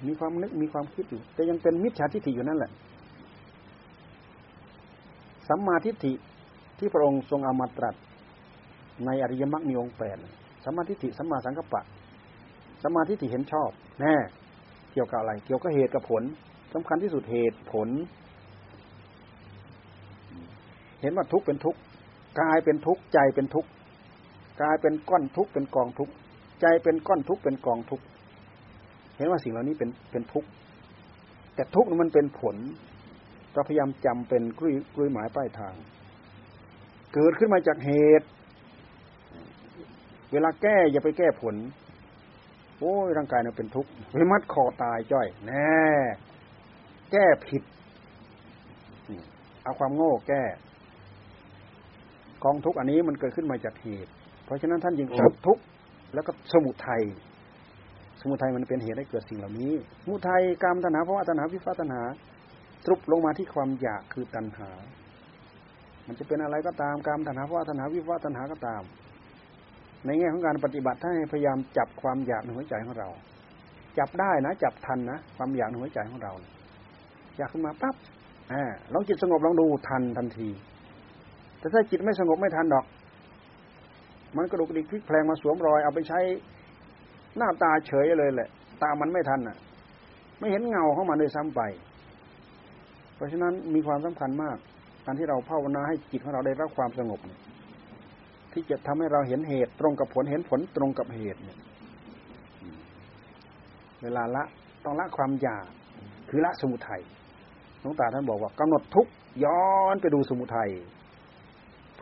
[0.06, 2.70] มีความนึกมีความคิดอยู่ แต่ยังเป็นมิจฉาทิฏฐิอยู่นั่นแหละ
[5.48, 6.12] สัมมาทิฏฐิ
[6.78, 7.94] ที่พระองค์ทรงเอามาตรัส
[9.06, 10.16] ในอริยมรรคมีองค์แปด
[10.64, 11.82] สัมมาทิฏฐิสัมมาสังกัปปะ
[12.82, 13.70] สัมมาทิฏฐิเห็นชอบ
[14.00, 14.14] แน่
[14.92, 16.22] เกี่ยวกับอะไร เกี่ยวกับเหตุกับผล
[16.74, 17.88] สำคัญที่สุดเหตุผล
[21.00, 21.80] เห็นว่าทุกข์เป็นทุกข์
[22.40, 23.68] กายเป็นทุกข์ใจเป็นทุกข์
[24.60, 26.12] กายเป็นก้อนทุกข์เป็นกองทุกข์
[26.60, 28.04] ใจเป็นก้อนทุกข์เป็นกองทุกข์
[29.16, 30.48] เห็นว่าสิ่งเหล่านี้เป็นเป็นทุกข์
[31.54, 32.56] แต่ทุกข์มันเป็นผล
[33.52, 35.74] เราพยายามจำเป็นกลุยกลุยหมายป้ายทาง
[37.14, 38.26] เกิดขึ้นมาจากเหตุ
[40.32, 41.54] เวลาแก้อย่าไปแก้ผล
[42.78, 45.82] โอ้ยร่างกายเนี่ยเป็นทุกข์ไปมัดคอตายจ้อย แน่
[47.12, 47.62] แก้ผิด
[49.62, 50.42] เอาความโง่แก้
[52.44, 54.12] กองทุกอันนี้มันเกิดขึ้นมาจากเหตุ
[54.52, 55.58] ราะฉะนั้นท่านยิงตัดทุก
[56.14, 57.02] แล้วก็สมุทัย
[58.20, 59.72] สมุทัยมันเป็นเหตุให้เกิดสิ่งเหล่านี้
[60.02, 62.02] สมุทัยกรรมตัณหาเพราะตัณหาวิฟัตัณหา
[62.86, 64.70] ตรุปลงมาที่ความอยากคือตัณหา
[66.06, 68.82] มันจะเป็นอะไรก็ตามกรรมตัณหาเพราะตัณหาวิฟัตัณหาก็ตาม
[70.06, 73.08] ในแง่ของการปฏิบัติถ้าให้พยายามจับความอยากในหัวใจของเรา
[73.98, 76.32] จับได้นะจับทันนะความอยากในหัวใจของเรา
[77.36, 77.94] อยากขึ้นมาปั๊บ
[78.52, 80.48] อ่าลองจิตสงบลองดูทันทันที
[81.58, 82.84] แต่ถ้าจิตไม่สงบไม่ทันดอก
[84.36, 86.20] มันกระดุกดิกพลิกแพลงมาสวมรอย เอาไปใช้
[87.36, 88.48] หน้าตาเฉยเลยแหละ
[88.82, 89.56] ตามันไม่ทันอะ
[90.38, 91.60] ไม่เห็นเงาเข้ามาเลยซ้ำไป
[93.14, 94.56] เพราะฉะนั้นมีความสำคัญมาก
[95.04, 97.20] การที่เราภาวนาให้จิตของเราได้รับความสงบ
[98.52, 101.58] ที่จะทำให้เราเห็นเหตุตรงกับผลเห็นผลตรงกับเหตุเนี่ย
[104.02, 104.44] เวลาละ
[104.84, 105.66] ต้องละความอยาก
[106.28, 107.02] คือละสมุทัย
[107.80, 109.06] หลวงตาท่านบอกว่ากำหนดทุก
[109.44, 110.70] ย้อนไปดูสมุทัย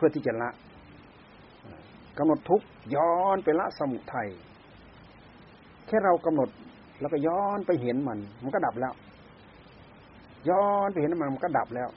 [0.01, 0.49] พื่อที่จะละ
[2.17, 2.61] กำหนดทุก
[2.95, 4.29] ย้อนไปละสมุทัย
[5.87, 6.49] แค่เรากำหนด
[6.99, 8.93] แล้วก็ย้อนไปเห็นมัน มันก็ดับแล้ว
[10.49, 11.89] ย้อนไปเห็นมันมันก็ดับแล้ว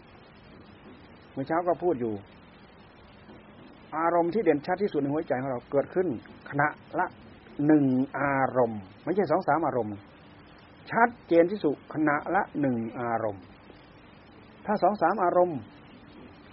[1.33, 2.15] เมื่อเช้าก็พูดอยู่
[3.97, 6.09] อารมณ์ที่เด่นชัดที่สุดในหัวใจของเราเกิดขึ้น
[6.51, 7.07] ขณะละ
[7.67, 7.85] หนึ่ง
[8.19, 9.95] อารมณ์ ไม่ใช่สองสามอารมณ์
[10.91, 13.43] ชัดเจนที่สุดขณะละหนึ่งอารมณ์
[14.67, 15.59] ถ้าสองสามอารมณ์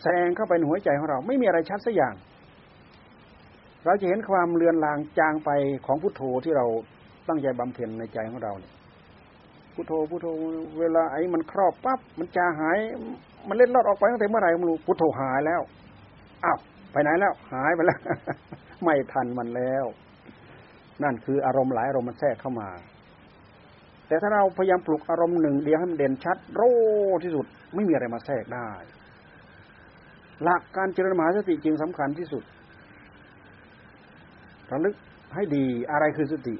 [0.01, 2.13] แสงเข้าไปในหัวใจของเรา ไม่มีอะไรชัดสักอย่าง
[3.85, 5.49] เราจะเห็นความเลือนลางจางไป
[5.85, 6.65] ของพุทโธที่เรา
[7.27, 8.73] ตั้งใจบำเพ็ญในใจของเราเนี่ย
[9.73, 10.27] พุทโธพุทโธ
[10.79, 12.77] เวลาไอ้มันครอบปั๊บมันจาหาย
[13.47, 15.61] มันเล่นลอดออกไปตั้งแต่เมื่อไหร่ไม่รู้พุทโธหายแล้ว
[16.43, 16.57] อ้าว
[16.91, 17.99] ไปไหนแล้ว หายไปแล้ว
[18.83, 19.85] ไม่ทันมันแล้ว
[21.03, 22.69] นั่นคืออารมณ์หลายอารมณ์มันแทรกเข้ามา
[24.07, 26.61] แต่ถ้าเราพยายามปลุกอารมณ์หนึ่งเดียวให้มันเด่นชัด โร
[27.23, 28.69] ที่สุดไม่มีอะไรมาแทรกได้
[30.43, 32.43] หลักการเจริญมหาสติจึงสำคัญที่สุด
[34.71, 34.95] ระลึก
[35.35, 36.55] ให้ดี อะไรคือสติ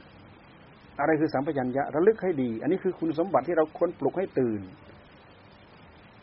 [1.00, 4.62] อะไรคือสัมปชัญญะระลึกให้ดี อันนี้คือคุณสมบัติที่เราค้นปลุกให้ตื่น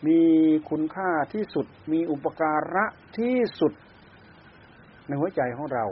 [0.07, 0.21] มี
[0.71, 2.85] คุณค่าที่สุด มีอุปการะ
[3.19, 3.73] ที่สุด
[5.07, 5.87] ในหัวใจของเรา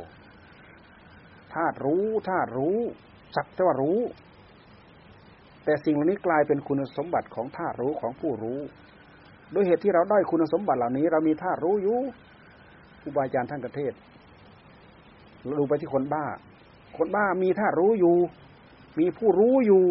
[1.55, 2.79] ธาตุรู้ธาตุรู้
[3.37, 4.01] สักแต่ว่ารู้
[5.65, 8.59] แต่สิ่งเหล่านี้กลายเป็นคุณสมบัติของธาตุรู้ของผู้รู้
[9.55, 11.99] ด้วยเหตุที่เราได้คุณสมบัติเหล่านี้ เรามีท่ารู้อยู่
[13.05, 13.93] อุบาจารย์ท่านกเทศ
[15.59, 16.25] ดูไปที่คนบ้า
[16.99, 18.17] คนบ้ามีท่ารู้อยู่
[18.99, 19.85] มีผู้รู้อยู่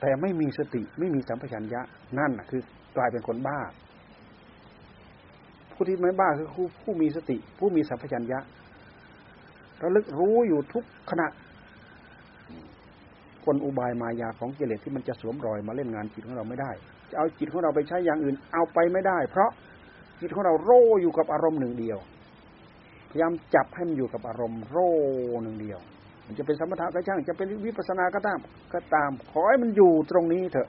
[0.00, 1.80] แต่ไม่มีสติไม่มีสัมปชัญญะ
[2.18, 2.62] นั่นคือ
[2.96, 3.58] กลายเป็นคนบ้า
[5.72, 8.38] ผู้ที่ไม่บ้าคือผู้ผู้มีสติ ผู้มีสัมปชัญญะ
[9.82, 11.26] ระลึกรู้อยู่ทุกขณะ
[13.44, 16.70] กลอุบายมายาของกิเลสที่มันจะสวมรอยมาเล่นงานจิตของเราไม่ได้
[17.10, 19.50] จะเอาจิตของเราไปใช้อย่างอื่น เอาไปไม่ได้ เพราะ
[20.20, 21.98] จิตของเราโร่อยู่กับอารมณ์หนึ่งเดียว
[23.16, 24.90] ยายามจับให้มันอยู่กับอารมณ์โร่
[25.42, 25.78] หนึ่งเดียว
[26.26, 28.38] มันจะเป็นสมถะก็ช่าง จะเป็นวิปัสสนาก็ตาม
[28.72, 30.68] ก็ตาม ขอให้มันอยู่ตรงนี้เถอะ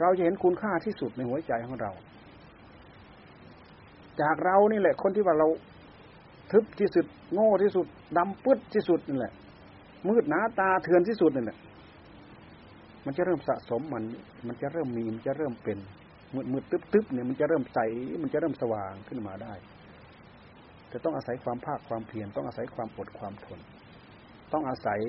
[0.00, 1.92] เราจะเห็นคุณค่าที่สุดในหัวใจของเรา
[4.20, 5.48] จากเรานี่แหละ คนที่ว่าเรา
[6.52, 7.86] ทึบที่สุด โง่ที่สุด
[8.18, 9.32] ดำปึ๊ดที่สุดนั่แหละ
[10.08, 11.58] มืดหนาตาเถือนที่สุดนั่แหละ
[13.04, 14.02] มันจะเริ่มสะสมมัน
[14.46, 15.78] มันจะเริ่มมี มันจะเริ่มเป็น
[16.34, 17.78] มืดมืดตึ๊บตึ๊บเนี่ยมันจะเริ่มใส
[18.22, 19.52] มันจะเริ่มสว่างขึ้นมาได้
[20.94, 23.60] จะต้องอาศัยความภาคความเพียรต้องอาศัยความอดความทน
[24.52, 25.00] ต้องอาศัย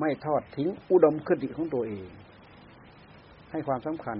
[0.00, 2.08] ไม่ทอดทิ้งอุดมคติของตัวเอง
[3.50, 4.18] ให้ความสำคัญ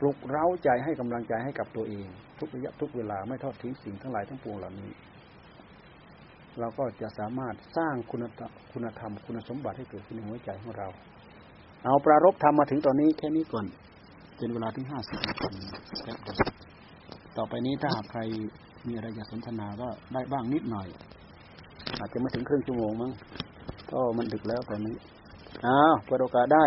[0.00, 2.06] ปลุกเร้าใจให้กำลังใจให้กับตัวเอง
[2.38, 4.90] ทุกระยะทุกเวลาไม่ทอดทิ้งสิ่งทั้งหลายทั้งปวงเหล่านี้
[6.60, 10.88] เราก็จะสามารถสร้างคุณธรรมคุณธรรมคุณสมบัติให้เกิดขึ้นในหัวใจของเรา
[11.84, 13.66] เอาปรารบทำมมาถึงตอนนี้แค่นี้ก่อน
[14.36, 15.48] เป็นเวลาที่ห้าสิบนาที
[17.36, 18.20] ต่อไปนี้ถ้าหากใคร
[18.86, 20.88] มีอะไรอยากสนทนาก็ได้บ้างนิดหน่อย
[21.98, 23.10] อาจจะไม่ถึงครึ่งชั่วโมงมั้ง
[23.90, 24.96] ก็มันดึกแล้วตอนนี้
[25.66, 26.64] อ้าวเปิดโอกาสได้